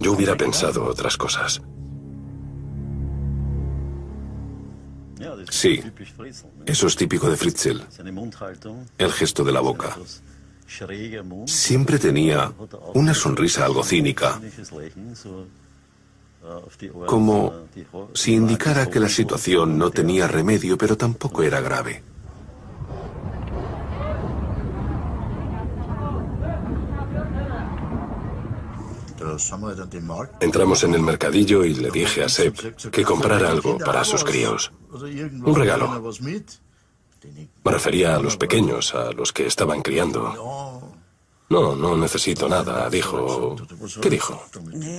Yo 0.00 0.12
hubiera 0.12 0.36
pensado 0.36 0.84
otras 0.84 1.16
cosas. 1.16 1.62
Sí, 5.50 5.82
eso 6.66 6.86
es 6.86 6.96
típico 6.96 7.30
de 7.30 7.36
Fritzel. 7.36 7.84
El 8.98 9.12
gesto 9.12 9.44
de 9.44 9.52
la 9.52 9.60
boca. 9.60 9.96
Siempre 11.46 11.98
tenía 11.98 12.52
una 12.94 13.14
sonrisa 13.14 13.64
algo 13.64 13.82
cínica, 13.82 14.40
como 17.06 17.52
si 18.14 18.34
indicara 18.34 18.88
que 18.90 19.00
la 19.00 19.08
situación 19.08 19.78
no 19.78 19.90
tenía 19.90 20.28
remedio, 20.28 20.76
pero 20.76 20.96
tampoco 20.96 21.42
era 21.42 21.60
grave. 21.60 22.02
Entramos 30.40 30.84
en 30.84 30.94
el 30.94 31.02
mercadillo 31.02 31.64
y 31.64 31.74
le 31.74 31.90
dije 31.90 32.24
a 32.24 32.28
Seb 32.28 32.90
que 32.90 33.04
comprara 33.04 33.50
algo 33.50 33.78
para 33.78 34.04
sus 34.04 34.24
críos. 34.24 34.72
Un 34.92 35.54
regalo. 35.54 36.12
Me 37.64 37.72
refería 37.72 38.16
a 38.16 38.20
los 38.20 38.36
pequeños, 38.36 38.94
a 38.94 39.12
los 39.12 39.32
que 39.32 39.46
estaban 39.46 39.82
criando. 39.82 40.82
No, 41.50 41.74
no 41.74 41.96
necesito 41.96 42.46
nada, 42.46 42.90
dijo. 42.90 43.56
¿Qué 44.02 44.10
dijo? 44.10 44.42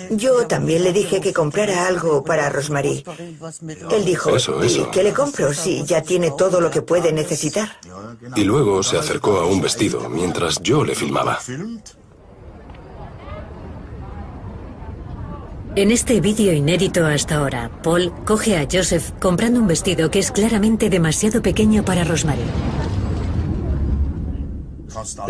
Yo 0.09 0.47
también 0.47 0.84
le 0.84 0.91
dije 0.91 1.22
que 1.22 1.32
comprara 1.32 1.88
algo 1.88 2.24
para 2.24 2.49
Rosmarie. 2.49 3.03
Él 3.91 4.05
dijo, 4.05 4.36
eso, 4.36 4.61
eso. 4.63 4.82
¿y 4.82 4.86
qué 4.86 5.03
le 5.03 5.13
compro 5.13 5.53
si 5.53 5.84
ya 5.86 6.01
tiene 6.01 6.32
todo 6.32 6.59
lo 6.59 6.72
que 6.72 6.82
puede 6.82 7.13
necesitar? 7.13 7.78
Y 8.36 8.43
luego 8.43 8.82
se 8.82 8.97
acercó 8.97 9.39
a 9.39 9.45
un 9.45 9.61
vestido 9.61 10.09
mientras 10.09 10.59
yo 10.63 10.84
le 10.84 10.95
filmaba. 10.95 11.39
En 15.80 15.91
este 15.91 16.19
vídeo 16.19 16.51
inédito 16.51 17.05
hasta 17.05 17.36
ahora, 17.36 17.71
Paul 17.82 18.11
coge 18.25 18.57
a 18.57 18.67
Joseph 18.69 19.11
comprando 19.17 19.61
un 19.61 19.67
vestido 19.67 20.11
que 20.11 20.19
es 20.19 20.30
claramente 20.30 20.89
demasiado 20.89 21.41
pequeño 21.41 21.86
para 21.86 22.03
Rosemary. 22.03 22.41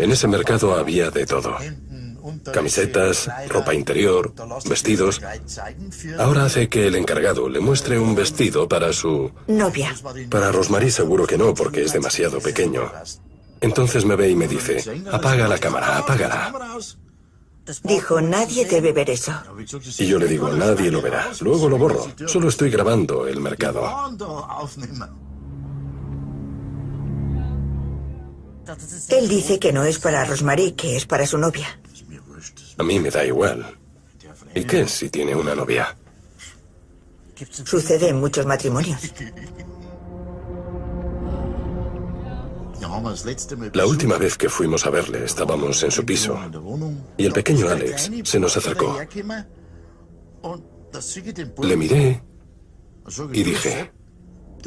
En 0.00 0.10
ese 0.10 0.26
mercado 0.26 0.74
había 0.74 1.12
de 1.12 1.24
todo. 1.24 1.56
Camisetas, 2.52 3.30
ropa 3.48 3.74
interior, 3.74 4.34
vestidos. 4.68 5.20
Ahora 6.18 6.46
hace 6.46 6.68
que 6.68 6.88
el 6.88 6.96
encargado 6.96 7.48
le 7.48 7.60
muestre 7.60 8.00
un 8.00 8.16
vestido 8.16 8.68
para 8.68 8.92
su... 8.92 9.30
Novia. 9.46 9.94
Para 10.28 10.50
Rosemary 10.50 10.90
seguro 10.90 11.28
que 11.28 11.38
no, 11.38 11.54
porque 11.54 11.84
es 11.84 11.92
demasiado 11.92 12.40
pequeño. 12.40 12.90
Entonces 13.60 14.04
me 14.04 14.16
ve 14.16 14.30
y 14.30 14.34
me 14.34 14.48
dice, 14.48 14.82
apaga 15.12 15.46
la 15.46 15.58
cámara, 15.58 15.98
apágala. 15.98 16.52
Dijo, 17.82 18.20
nadie 18.20 18.64
debe 18.64 18.92
ver 18.92 19.10
eso. 19.10 19.32
Y 19.98 20.06
yo 20.06 20.18
le 20.18 20.26
digo, 20.26 20.50
nadie 20.50 20.90
lo 20.90 21.02
verá. 21.02 21.30
Luego 21.40 21.68
lo 21.68 21.78
borro. 21.78 22.06
Solo 22.26 22.48
estoy 22.48 22.70
grabando 22.70 23.26
el 23.26 23.40
mercado. 23.40 23.82
Él 29.08 29.28
dice 29.28 29.58
que 29.58 29.72
no 29.72 29.84
es 29.84 29.98
para 29.98 30.24
Rosemary, 30.24 30.72
que 30.72 30.96
es 30.96 31.06
para 31.06 31.26
su 31.26 31.38
novia. 31.38 31.80
A 32.78 32.82
mí 32.82 32.98
me 32.98 33.10
da 33.10 33.24
igual. 33.24 33.78
¿Y 34.54 34.64
qué 34.64 34.86
si 34.86 35.10
tiene 35.10 35.34
una 35.34 35.54
novia? 35.54 35.96
Sucede 37.64 38.08
en 38.08 38.20
muchos 38.20 38.46
matrimonios. 38.46 39.00
La 43.72 43.86
última 43.86 44.16
vez 44.16 44.36
que 44.36 44.48
fuimos 44.48 44.86
a 44.86 44.90
verle 44.90 45.24
estábamos 45.24 45.82
en 45.82 45.90
su 45.90 46.04
piso 46.04 46.38
y 47.16 47.26
el 47.26 47.32
pequeño 47.32 47.68
Alex 47.68 48.10
se 48.24 48.40
nos 48.40 48.56
acercó. 48.56 48.98
Le 51.62 51.76
miré 51.76 52.22
y 53.32 53.42
dije, 53.42 53.92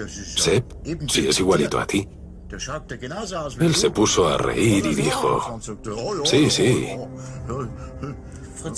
Seb, 0.08 0.64
si 1.10 1.28
es 1.28 1.40
igualito 1.40 1.80
a 1.80 1.88
ti. 1.88 2.08
Él 3.60 3.76
se 3.76 3.90
puso 3.90 4.28
a 4.28 4.38
reír 4.38 4.86
y 4.86 4.96
dijo, 4.96 5.60
sí, 6.24 6.50
sí. 6.50 6.88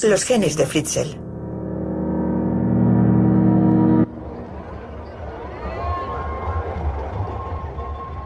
Los 0.04 0.24
genes 0.24 0.56
de 0.56 0.66
Fritzel. 0.66 1.20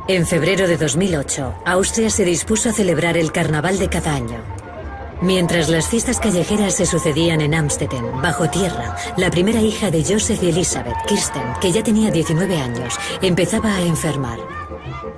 En 0.10 0.26
febrero 0.26 0.68
de 0.68 0.76
2008, 0.76 1.53
Austria 1.68 2.10
se 2.10 2.26
dispuso 2.26 2.70
a 2.70 2.74
celebrar 2.74 3.16
el 3.16 3.32
carnaval 3.32 3.78
de 3.78 3.89
cada 3.89 4.16
año. 4.16 4.41
Mientras 5.22 5.70
las 5.70 5.88
fiestas 5.88 6.20
callejeras 6.20 6.74
se 6.74 6.88
sucedían 6.88 7.41
en 7.41 7.53
Amstetten, 7.53 8.20
bajo 8.20 8.49
tierra, 8.49 8.95
la 9.18 9.30
primera 9.30 9.62
hija 9.62 9.91
de 9.91 10.03
Joseph 10.03 10.41
y 10.41 10.49
Elizabeth, 10.49 10.95
Kirsten, 11.07 11.43
que 11.62 11.72
ya 11.72 11.84
tenía 11.84 12.10
19 12.10 12.57
años, 12.57 12.95
empezaba 13.22 13.76
a 13.76 13.82
enfermar. 13.84 14.39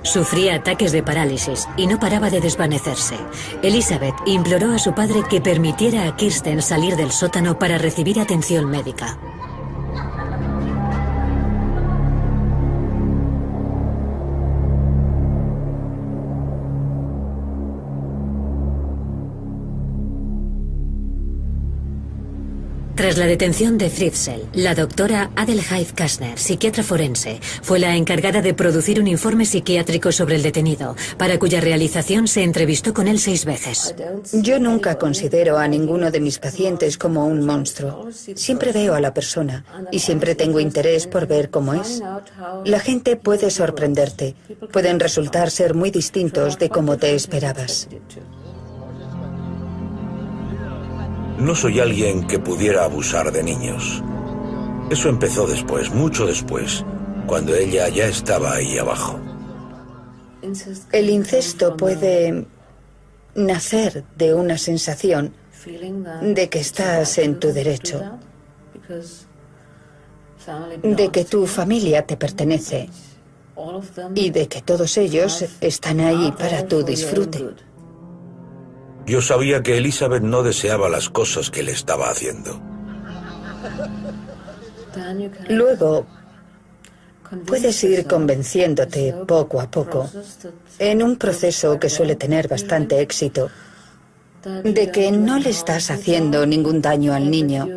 Sufría 0.02 0.56
ataques 0.56 0.92
de 0.92 1.02
parálisis 1.02 1.66
y 1.78 1.86
no 1.86 1.98
paraba 1.98 2.28
de 2.28 2.42
desvanecerse. 2.42 3.16
Elizabeth 3.62 4.16
imploró 4.26 4.74
a 4.74 4.78
su 4.78 4.92
padre 4.92 5.22
que 5.30 5.40
permitiera 5.40 6.06
a 6.06 6.16
Kirsten 6.16 6.60
salir 6.60 6.96
del 6.96 7.12
sótano 7.12 7.58
para 7.58 7.78
recibir 7.78 8.20
atención 8.20 8.68
médica. 8.68 9.18
Tras 23.02 23.18
la 23.18 23.26
detención 23.26 23.78
de 23.78 23.90
Fritzel, 23.90 24.46
la 24.54 24.76
doctora 24.76 25.32
Adelheid 25.34 25.88
Kastner, 25.92 26.38
psiquiatra 26.38 26.84
forense, 26.84 27.40
fue 27.60 27.80
la 27.80 27.96
encargada 27.96 28.42
de 28.42 28.54
producir 28.54 29.00
un 29.00 29.08
informe 29.08 29.44
psiquiátrico 29.44 30.12
sobre 30.12 30.36
el 30.36 30.42
detenido, 30.44 30.94
para 31.18 31.36
cuya 31.36 31.60
realización 31.60 32.28
se 32.28 32.44
entrevistó 32.44 32.94
con 32.94 33.08
él 33.08 33.18
seis 33.18 33.44
veces. 33.44 33.92
Yo 34.32 34.60
nunca 34.60 34.98
considero 34.98 35.58
a 35.58 35.66
ninguno 35.66 36.12
de 36.12 36.20
mis 36.20 36.38
pacientes 36.38 36.96
como 36.96 37.26
un 37.26 37.44
monstruo. 37.44 38.08
Siempre 38.12 38.70
veo 38.70 38.94
a 38.94 39.00
la 39.00 39.12
persona 39.12 39.64
y 39.90 39.98
siempre 39.98 40.36
tengo 40.36 40.60
interés 40.60 41.08
por 41.08 41.26
ver 41.26 41.50
cómo 41.50 41.74
es. 41.74 42.00
La 42.64 42.78
gente 42.78 43.16
puede 43.16 43.50
sorprenderte. 43.50 44.36
Pueden 44.70 45.00
resultar 45.00 45.50
ser 45.50 45.74
muy 45.74 45.90
distintos 45.90 46.56
de 46.56 46.68
como 46.68 46.96
te 46.98 47.16
esperabas. 47.16 47.88
No 51.42 51.56
soy 51.56 51.80
alguien 51.80 52.24
que 52.28 52.38
pudiera 52.38 52.84
abusar 52.84 53.32
de 53.32 53.42
niños. 53.42 54.00
Eso 54.90 55.08
empezó 55.08 55.44
después, 55.44 55.92
mucho 55.92 56.24
después, 56.24 56.84
cuando 57.26 57.52
ella 57.52 57.88
ya 57.88 58.06
estaba 58.06 58.54
ahí 58.54 58.78
abajo. 58.78 59.18
El 60.92 61.10
incesto 61.10 61.76
puede 61.76 62.46
nacer 63.34 64.04
de 64.16 64.34
una 64.34 64.56
sensación 64.56 65.34
de 66.22 66.48
que 66.48 66.60
estás 66.60 67.18
en 67.18 67.40
tu 67.40 67.52
derecho, 67.52 68.20
de 70.80 71.08
que 71.08 71.24
tu 71.24 71.48
familia 71.48 72.06
te 72.06 72.16
pertenece 72.16 72.88
y 74.14 74.30
de 74.30 74.46
que 74.46 74.62
todos 74.62 74.96
ellos 74.96 75.44
están 75.60 75.98
ahí 75.98 76.32
para 76.38 76.68
tu 76.68 76.84
disfrute. 76.84 77.71
Yo 79.06 79.20
sabía 79.20 79.62
que 79.62 79.76
Elizabeth 79.78 80.22
no 80.22 80.42
deseaba 80.42 80.88
las 80.88 81.08
cosas 81.08 81.50
que 81.50 81.62
le 81.62 81.72
estaba 81.72 82.10
haciendo. 82.10 82.60
Luego, 85.48 86.06
puedes 87.46 87.82
ir 87.84 88.06
convenciéndote 88.06 89.14
poco 89.26 89.60
a 89.60 89.70
poco, 89.70 90.08
en 90.78 91.02
un 91.02 91.16
proceso 91.16 91.78
que 91.78 91.88
suele 91.88 92.16
tener 92.16 92.48
bastante 92.48 93.00
éxito, 93.00 93.50
de 94.64 94.90
que 94.90 95.12
no 95.12 95.38
le 95.38 95.50
estás 95.50 95.90
haciendo 95.90 96.46
ningún 96.46 96.82
daño 96.82 97.14
al 97.14 97.30
niño, 97.30 97.68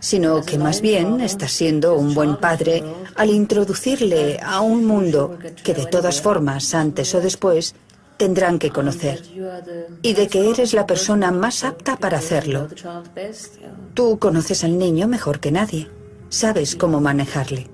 sino 0.00 0.42
que 0.42 0.58
más 0.58 0.80
bien 0.80 1.20
está 1.20 1.48
siendo 1.48 1.96
un 1.96 2.14
buen 2.14 2.36
padre 2.36 2.82
al 3.14 3.30
introducirle 3.30 4.38
a 4.42 4.60
un 4.60 4.84
mundo 4.84 5.38
que 5.62 5.72
de 5.74 5.86
todas 5.86 6.20
formas, 6.20 6.74
antes 6.74 7.14
o 7.14 7.20
después, 7.20 7.74
tendrán 8.16 8.58
que 8.58 8.70
conocer 8.70 9.22
y 10.02 10.14
de 10.14 10.28
que 10.28 10.50
eres 10.50 10.72
la 10.72 10.86
persona 10.86 11.32
más 11.32 11.64
apta 11.64 11.96
para 11.96 12.18
hacerlo. 12.18 12.68
Tú 13.94 14.18
conoces 14.18 14.64
al 14.64 14.78
niño 14.78 15.08
mejor 15.08 15.40
que 15.40 15.50
nadie, 15.50 15.88
sabes 16.28 16.76
cómo 16.76 17.00
manejarle. 17.00 17.68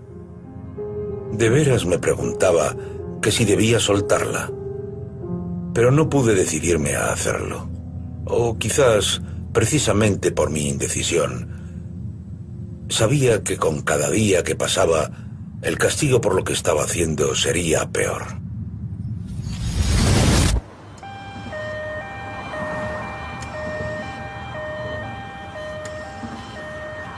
De 1.33 1.49
veras 1.49 1.87
me 1.87 1.99
preguntaba 1.99 2.77
que 3.23 3.31
si 3.31 3.45
debía 3.45 3.81
soltarla, 3.81 4.51
pero 5.75 5.91
no 5.91 6.09
pude 6.09 6.35
decidirme 6.35 6.97
a 6.97 7.13
hacerlo. 7.13 7.69
O 8.25 8.59
quizás 8.59 9.23
precisamente 9.53 10.31
por 10.33 10.51
mi 10.51 10.69
indecisión 10.69 11.61
Sabía 12.91 13.45
que 13.45 13.57
con 13.57 13.83
cada 13.83 14.11
día 14.11 14.43
que 14.43 14.57
pasaba, 14.57 15.13
el 15.63 15.79
castigo 15.79 16.21
por 16.21 16.35
lo 16.35 16.43
que 16.43 16.53
estaba 16.53 16.83
haciendo 16.83 17.37
sería 17.37 17.89
peor. 17.89 18.41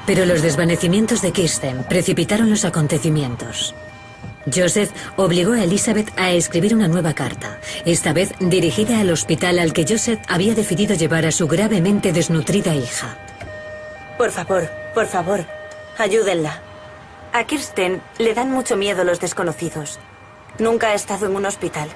Pero 0.07 0.26
los 0.26 0.42
desvanecimientos 0.42 1.22
de 1.22 1.32
Kirsten 1.32 1.84
precipitaron 1.84 2.50
los 2.50 2.64
acontecimientos. 2.64 3.74
Joseph 4.53 4.90
obligó 5.16 5.53
a 5.53 5.62
Elizabeth 5.62 6.12
a 6.16 6.32
escribir 6.32 6.74
una 6.74 6.88
nueva 6.88 7.14
carta, 7.14 7.61
esta 7.84 8.12
vez 8.12 8.32
dirigida 8.40 8.98
al 8.98 9.11
hospital 9.11 9.61
al 9.61 9.72
que 9.72 9.86
Joseph 9.88 10.20
había 10.28 10.55
decidido 10.55 10.96
llevar 10.96 11.26
a 11.26 11.30
su 11.30 11.46
gravemente 11.46 12.12
desnutrida 12.12 12.74
hija. 12.74 13.16
Por 14.18 14.32
favor, 14.32 14.68
por 14.94 15.07
favor, 15.07 15.46
Ayúdenla. 15.98 16.61
A 17.32 17.44
Kirsten 17.44 18.03
le 18.18 18.34
dan 18.34 18.50
mucho 18.50 18.76
miedo 18.76 19.05
los 19.05 19.20
desconocidos. 19.20 19.98
Nunca 20.59 20.88
ha 20.88 20.94
estado 20.94 21.26
en 21.26 21.36
un 21.36 21.46
hospital. 21.46 21.88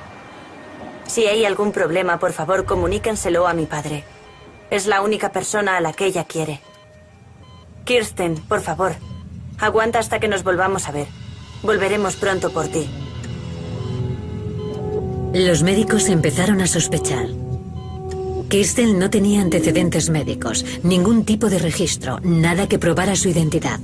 Si 1.07 1.27
hay 1.27 1.45
algún 1.45 1.73
problema, 1.73 2.19
por 2.19 2.33
favor, 2.33 2.65
comuníquenselo 2.65 3.47
a 3.47 3.55
mi 3.55 3.67
padre. 3.67 4.05
Es 4.71 4.87
la 4.87 5.03
única 5.03 5.31
persona 5.31 5.77
a 5.77 5.81
la 5.81 5.93
que 5.93 6.07
ella 6.07 6.25
quiere. 6.25 6.61
Kirsten, 7.87 8.35
por 8.49 8.63
favor, 8.63 8.97
aguanta 9.61 10.01
hasta 10.01 10.19
que 10.19 10.27
nos 10.27 10.43
volvamos 10.43 10.89
a 10.89 10.93
ver. 10.93 11.07
Volveremos 11.63 12.17
pronto 12.17 12.51
por 12.51 12.67
ti. 12.67 12.85
Los 15.33 15.63
médicos 15.63 16.09
empezaron 16.09 16.61
a 16.61 16.67
sospechar. 16.67 17.29
Kirsten 18.49 18.99
no 18.99 19.09
tenía 19.09 19.41
antecedentes 19.41 20.11
médicos, 20.11 20.65
ningún 20.83 21.25
tipo 21.25 21.49
de 21.49 21.61
registro, 21.61 22.19
nada 22.25 22.67
que 22.67 22.81
probara 22.81 23.15
su 23.15 23.29
identidad. 23.29 23.79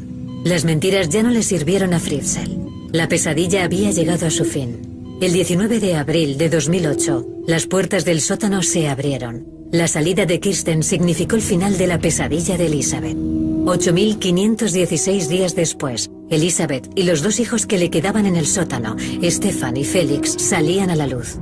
Las 0.45 0.65
mentiras 0.65 1.09
ya 1.09 1.23
no 1.23 1.31
le 1.31 1.45
sirvieron 1.45 1.95
a 1.95 2.01
Fritzel. 2.01 2.59
La 2.91 3.07
pesadilla 3.09 3.63
había 3.65 3.93
llegado 3.93 4.27
a 4.27 4.31
su 4.31 4.45
fin. 4.45 5.19
El 5.21 5.33
19 5.33 5.79
de 5.79 5.95
abril 5.95 6.39
de 6.39 6.49
2008, 6.49 7.27
las 7.47 7.67
puertas 7.67 8.05
del 8.05 8.21
sótano 8.21 8.63
se 8.63 8.89
abrieron. 8.89 9.62
La 9.73 9.89
salida 9.89 10.27
de 10.27 10.39
Kirsten 10.39 10.83
significó 10.83 11.35
el 11.35 11.41
final 11.41 11.79
de 11.79 11.87
la 11.87 11.99
pesadilla 11.99 12.59
de 12.59 12.67
Elizabeth. 12.67 13.17
8.516 13.17 15.29
días 15.29 15.55
después, 15.55 16.11
Elizabeth 16.29 16.91
y 16.95 17.05
los 17.05 17.23
dos 17.23 17.41
hijos 17.41 17.65
que 17.65 17.79
le 17.79 17.89
quedaban 17.89 18.27
en 18.27 18.37
el 18.37 18.47
sótano, 18.47 18.97
Stefan 19.23 19.79
y 19.79 19.85
Félix, 19.85 20.37
salían 20.43 20.91
a 20.91 20.95
la 20.95 21.07
luz. 21.07 21.39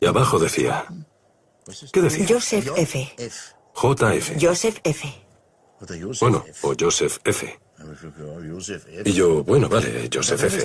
Y 0.00 0.06
abajo 0.06 0.38
decía... 0.38 0.86
¿Qué 1.92 2.00
decía? 2.00 2.26
Joseph 2.28 2.70
F. 2.76 3.14
JF. 3.74 4.32
Joseph 4.40 4.78
F. 4.84 5.26
Bueno, 6.20 6.44
o 6.62 6.74
Joseph 6.78 7.18
F. 7.24 7.58
Y 9.04 9.12
yo, 9.12 9.44
bueno, 9.44 9.68
vale, 9.68 10.08
Joseph 10.12 10.42
F. 10.44 10.64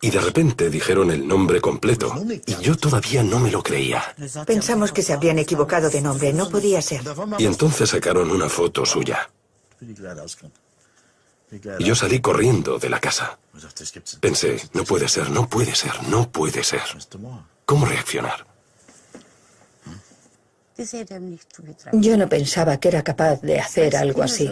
Y 0.00 0.10
de 0.10 0.20
repente 0.20 0.70
dijeron 0.70 1.10
el 1.10 1.26
nombre 1.26 1.60
completo. 1.60 2.14
Y 2.46 2.54
yo 2.62 2.76
todavía 2.76 3.22
no 3.22 3.38
me 3.38 3.50
lo 3.50 3.62
creía. 3.62 4.02
Pensamos 4.46 4.92
que 4.92 5.02
se 5.02 5.12
habrían 5.12 5.38
equivocado 5.38 5.90
de 5.90 6.00
nombre, 6.00 6.32
no 6.32 6.48
podía 6.48 6.80
ser. 6.80 7.02
Y 7.38 7.44
entonces 7.44 7.90
sacaron 7.90 8.30
una 8.30 8.48
foto 8.48 8.86
suya. 8.86 9.30
Y 11.78 11.84
yo 11.84 11.94
salí 11.94 12.20
corriendo 12.20 12.78
de 12.78 12.88
la 12.88 13.00
casa. 13.00 13.38
Pensé, 14.20 14.68
no 14.72 14.84
puede 14.84 15.08
ser, 15.08 15.30
no 15.30 15.48
puede 15.48 15.74
ser, 15.74 16.02
no 16.04 16.30
puede 16.30 16.64
ser. 16.64 16.82
¿Cómo 17.64 17.86
reaccionar? 17.86 18.46
Yo 21.92 22.16
no 22.16 22.28
pensaba 22.28 22.78
que 22.78 22.88
era 22.88 23.02
capaz 23.02 23.40
de 23.42 23.58
hacer 23.58 23.96
algo 23.96 24.22
así. 24.22 24.48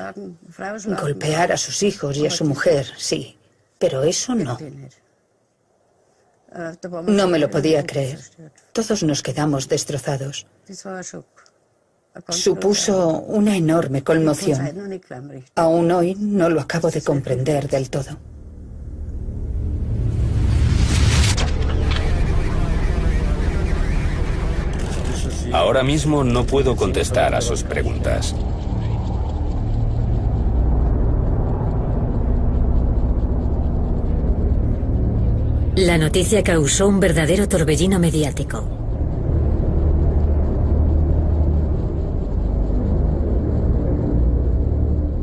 Golpear 1.01 1.53
a 1.53 1.57
sus 1.57 1.83
hijos 1.83 2.17
y 2.17 2.27
a 2.27 2.31
su 2.31 2.45
mujer, 2.45 2.87
sí, 2.97 3.39
pero 3.79 4.03
eso 4.03 4.35
no. 4.35 4.59
No 7.07 7.29
me 7.29 7.39
lo 7.39 7.51
podía 7.51 7.85
creer. 7.85 8.21
Todos 8.73 9.03
nos 9.03 9.23
quedamos 9.23 9.69
destrozados. 9.69 10.47
Supuso 12.31 13.21
una 13.21 13.57
enorme 13.57 14.03
conmoción. 14.03 14.61
Aún 15.55 15.93
hoy 15.93 16.15
no 16.15 16.49
lo 16.49 16.61
acabo 16.61 16.91
de 16.91 17.03
comprender 17.03 17.69
del 17.69 17.91
todo. 17.91 18.19
Ahora 25.57 25.83
mismo 25.83 26.23
no 26.23 26.45
puedo 26.45 26.77
contestar 26.77 27.35
a 27.35 27.41
sus 27.41 27.63
preguntas. 27.63 28.35
La 35.77 35.97
noticia 35.97 36.43
causó 36.43 36.87
un 36.87 37.01
verdadero 37.01 37.49
torbellino 37.49 37.99
mediático. 37.99 38.69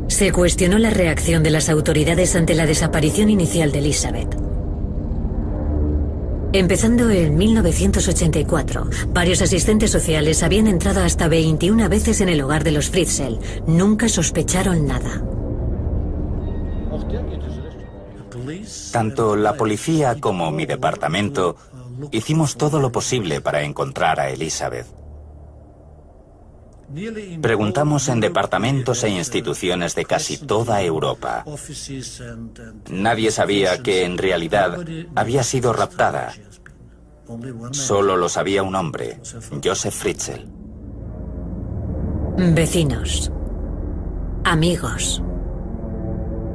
Se 0.08 0.32
cuestionó 0.32 0.78
la 0.78 0.90
reacción 0.90 1.44
de 1.44 1.50
las 1.50 1.68
autoridades 1.68 2.34
ante 2.34 2.56
la 2.56 2.66
desaparición 2.66 3.30
inicial 3.30 3.70
de 3.70 3.78
Elizabeth. 3.78 4.43
Empezando 6.54 7.10
en 7.10 7.36
1984, 7.36 8.88
varios 9.08 9.42
asistentes 9.42 9.90
sociales 9.90 10.44
habían 10.44 10.68
entrado 10.68 11.02
hasta 11.02 11.26
21 11.26 11.88
veces 11.88 12.20
en 12.20 12.28
el 12.28 12.40
hogar 12.42 12.62
de 12.62 12.70
los 12.70 12.90
Fritzel. 12.90 13.40
Nunca 13.66 14.08
sospecharon 14.08 14.86
nada. 14.86 15.20
Tanto 18.92 19.34
la 19.34 19.54
policía 19.54 20.20
como 20.20 20.52
mi 20.52 20.64
departamento 20.64 21.56
hicimos 22.12 22.56
todo 22.56 22.78
lo 22.78 22.92
posible 22.92 23.40
para 23.40 23.64
encontrar 23.64 24.20
a 24.20 24.30
Elizabeth. 24.30 24.86
Preguntamos 27.42 28.08
en 28.08 28.20
departamentos 28.20 29.02
e 29.04 29.08
instituciones 29.08 29.94
de 29.94 30.04
casi 30.04 30.38
toda 30.38 30.82
Europa. 30.82 31.44
Nadie 32.90 33.30
sabía 33.30 33.82
que 33.82 34.04
en 34.04 34.18
realidad 34.18 34.78
había 35.14 35.42
sido 35.42 35.72
raptada. 35.72 36.32
Solo 37.72 38.16
lo 38.16 38.28
sabía 38.28 38.62
un 38.62 38.74
hombre, 38.74 39.18
Joseph 39.62 39.94
Fritzl. 39.94 40.44
Vecinos. 42.36 43.30
Amigos. 44.44 45.22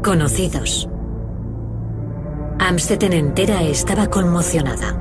Conocidos. 0.04 0.88
Amstetten 2.60 3.14
entera 3.14 3.64
estaba 3.64 4.08
conmocionada. 4.08 4.96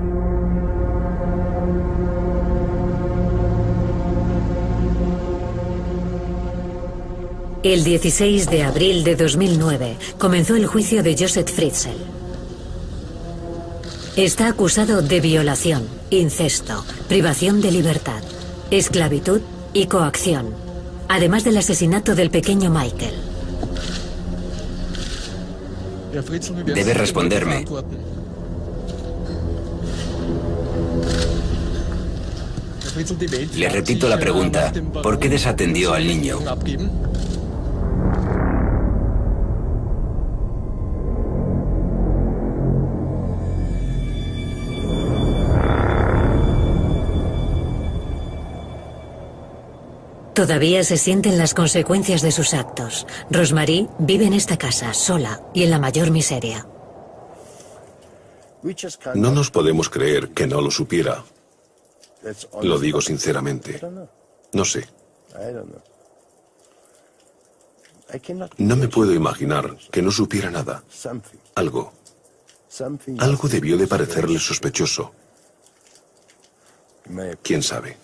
El 7.62 7.84
16 7.84 8.48
de 8.48 8.62
abril 8.62 9.04
de 9.04 9.16
2009 9.16 9.96
comenzó 10.16 10.54
el 10.54 10.66
juicio 10.66 11.02
de 11.02 11.16
Joseph 11.18 11.50
Fritzl. 11.50 12.17
Está 14.18 14.48
acusado 14.48 15.00
de 15.00 15.20
violación, 15.20 15.86
incesto, 16.10 16.84
privación 17.06 17.60
de 17.60 17.70
libertad, 17.70 18.20
esclavitud 18.68 19.40
y 19.72 19.86
coacción, 19.86 20.52
además 21.08 21.44
del 21.44 21.56
asesinato 21.56 22.16
del 22.16 22.28
pequeño 22.28 22.68
Michael. 22.68 23.14
Debe 26.66 26.94
responderme. 26.94 27.64
Le 33.54 33.68
repito 33.68 34.08
la 34.08 34.18
pregunta. 34.18 34.72
¿Por 35.00 35.20
qué 35.20 35.28
desatendió 35.28 35.94
al 35.94 36.04
niño? 36.04 36.40
Todavía 50.39 50.84
se 50.84 50.97
sienten 50.97 51.36
las 51.36 51.53
consecuencias 51.53 52.22
de 52.22 52.30
sus 52.30 52.55
actos. 52.55 53.09
Rosemary 53.28 53.89
vive 53.99 54.24
en 54.24 54.32
esta 54.32 54.57
casa, 54.57 54.95
sola 54.95 55.43
y 55.53 55.64
en 55.64 55.70
la 55.70 55.80
mayor 55.80 56.12
miseria. 56.12 56.64
No 59.16 59.32
nos 59.32 59.51
podemos 59.51 59.91
creer 59.91 60.28
que 60.28 60.47
no 60.47 60.61
lo 60.61 60.70
supiera. 60.70 61.24
Lo 62.62 62.78
digo 62.78 63.01
sinceramente. 63.01 63.80
No 64.53 64.64
sé. 64.64 64.86
No 68.59 68.76
me 68.76 68.86
puedo 68.86 69.12
imaginar 69.12 69.76
que 69.91 70.03
no 70.03 70.12
supiera 70.12 70.53
nada. 70.53 70.84
Algo. 71.57 71.93
Algo 73.18 73.49
debió 73.49 73.76
de 73.76 73.89
parecerle 73.89 74.39
sospechoso. 74.39 75.12
¿Quién 77.43 77.64
sabe? 77.64 77.97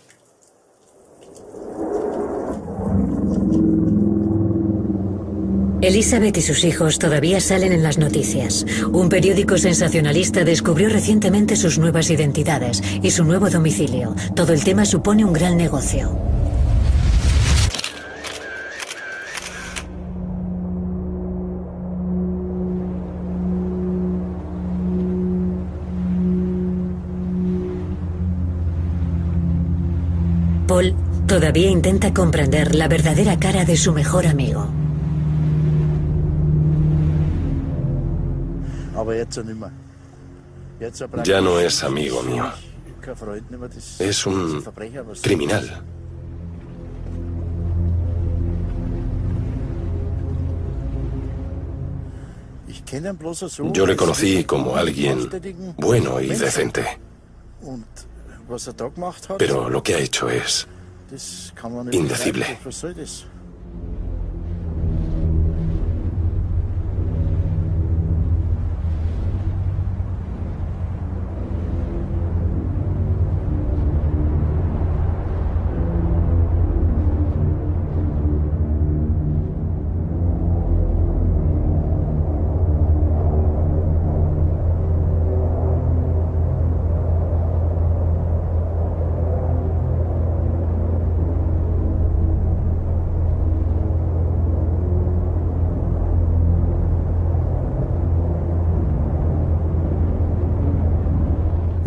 Elizabeth 5.86 6.38
y 6.38 6.40
sus 6.40 6.64
hijos 6.64 6.98
todavía 6.98 7.40
salen 7.40 7.70
en 7.72 7.82
las 7.82 7.98
noticias. 7.98 8.64
Un 8.90 9.10
periódico 9.10 9.58
sensacionalista 9.58 10.42
descubrió 10.42 10.88
recientemente 10.88 11.56
sus 11.56 11.78
nuevas 11.78 12.08
identidades 12.08 12.82
y 13.02 13.10
su 13.10 13.22
nuevo 13.22 13.50
domicilio. 13.50 14.14
Todo 14.34 14.54
el 14.54 14.64
tema 14.64 14.86
supone 14.86 15.26
un 15.26 15.34
gran 15.34 15.58
negocio. 15.58 16.18
Paul 30.66 30.94
todavía 31.26 31.68
intenta 31.68 32.14
comprender 32.14 32.74
la 32.74 32.88
verdadera 32.88 33.38
cara 33.38 33.66
de 33.66 33.76
su 33.76 33.92
mejor 33.92 34.26
amigo. 34.26 34.83
Ya 41.24 41.40
no 41.40 41.58
es 41.60 41.82
amigo 41.84 42.22
mío. 42.22 42.44
Es 44.00 44.26
un 44.26 44.64
criminal. 45.22 45.82
Yo 53.72 53.86
le 53.86 53.96
conocí 53.96 54.44
como 54.44 54.76
alguien 54.76 55.28
bueno 55.78 56.20
y 56.20 56.28
decente. 56.28 56.98
Pero 59.38 59.70
lo 59.70 59.82
que 59.82 59.94
ha 59.94 59.98
hecho 59.98 60.28
es 60.28 60.66
indecible. 61.92 62.58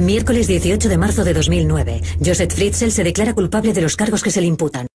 Miércoles 0.08 0.48
18 0.48 0.88
de 0.88 0.98
marzo 0.98 1.26
de 1.26 1.34
2009. 1.34 2.02
Joseph 2.26 2.54
Fritzl 2.54 2.92
se 2.92 3.04
declara 3.04 3.34
culpable 3.34 3.74
de 3.74 3.82
los 3.82 3.98
cargos 3.98 4.24
que 4.24 4.32
se 4.32 4.40
le 4.40 4.48
imputan. 4.48 4.88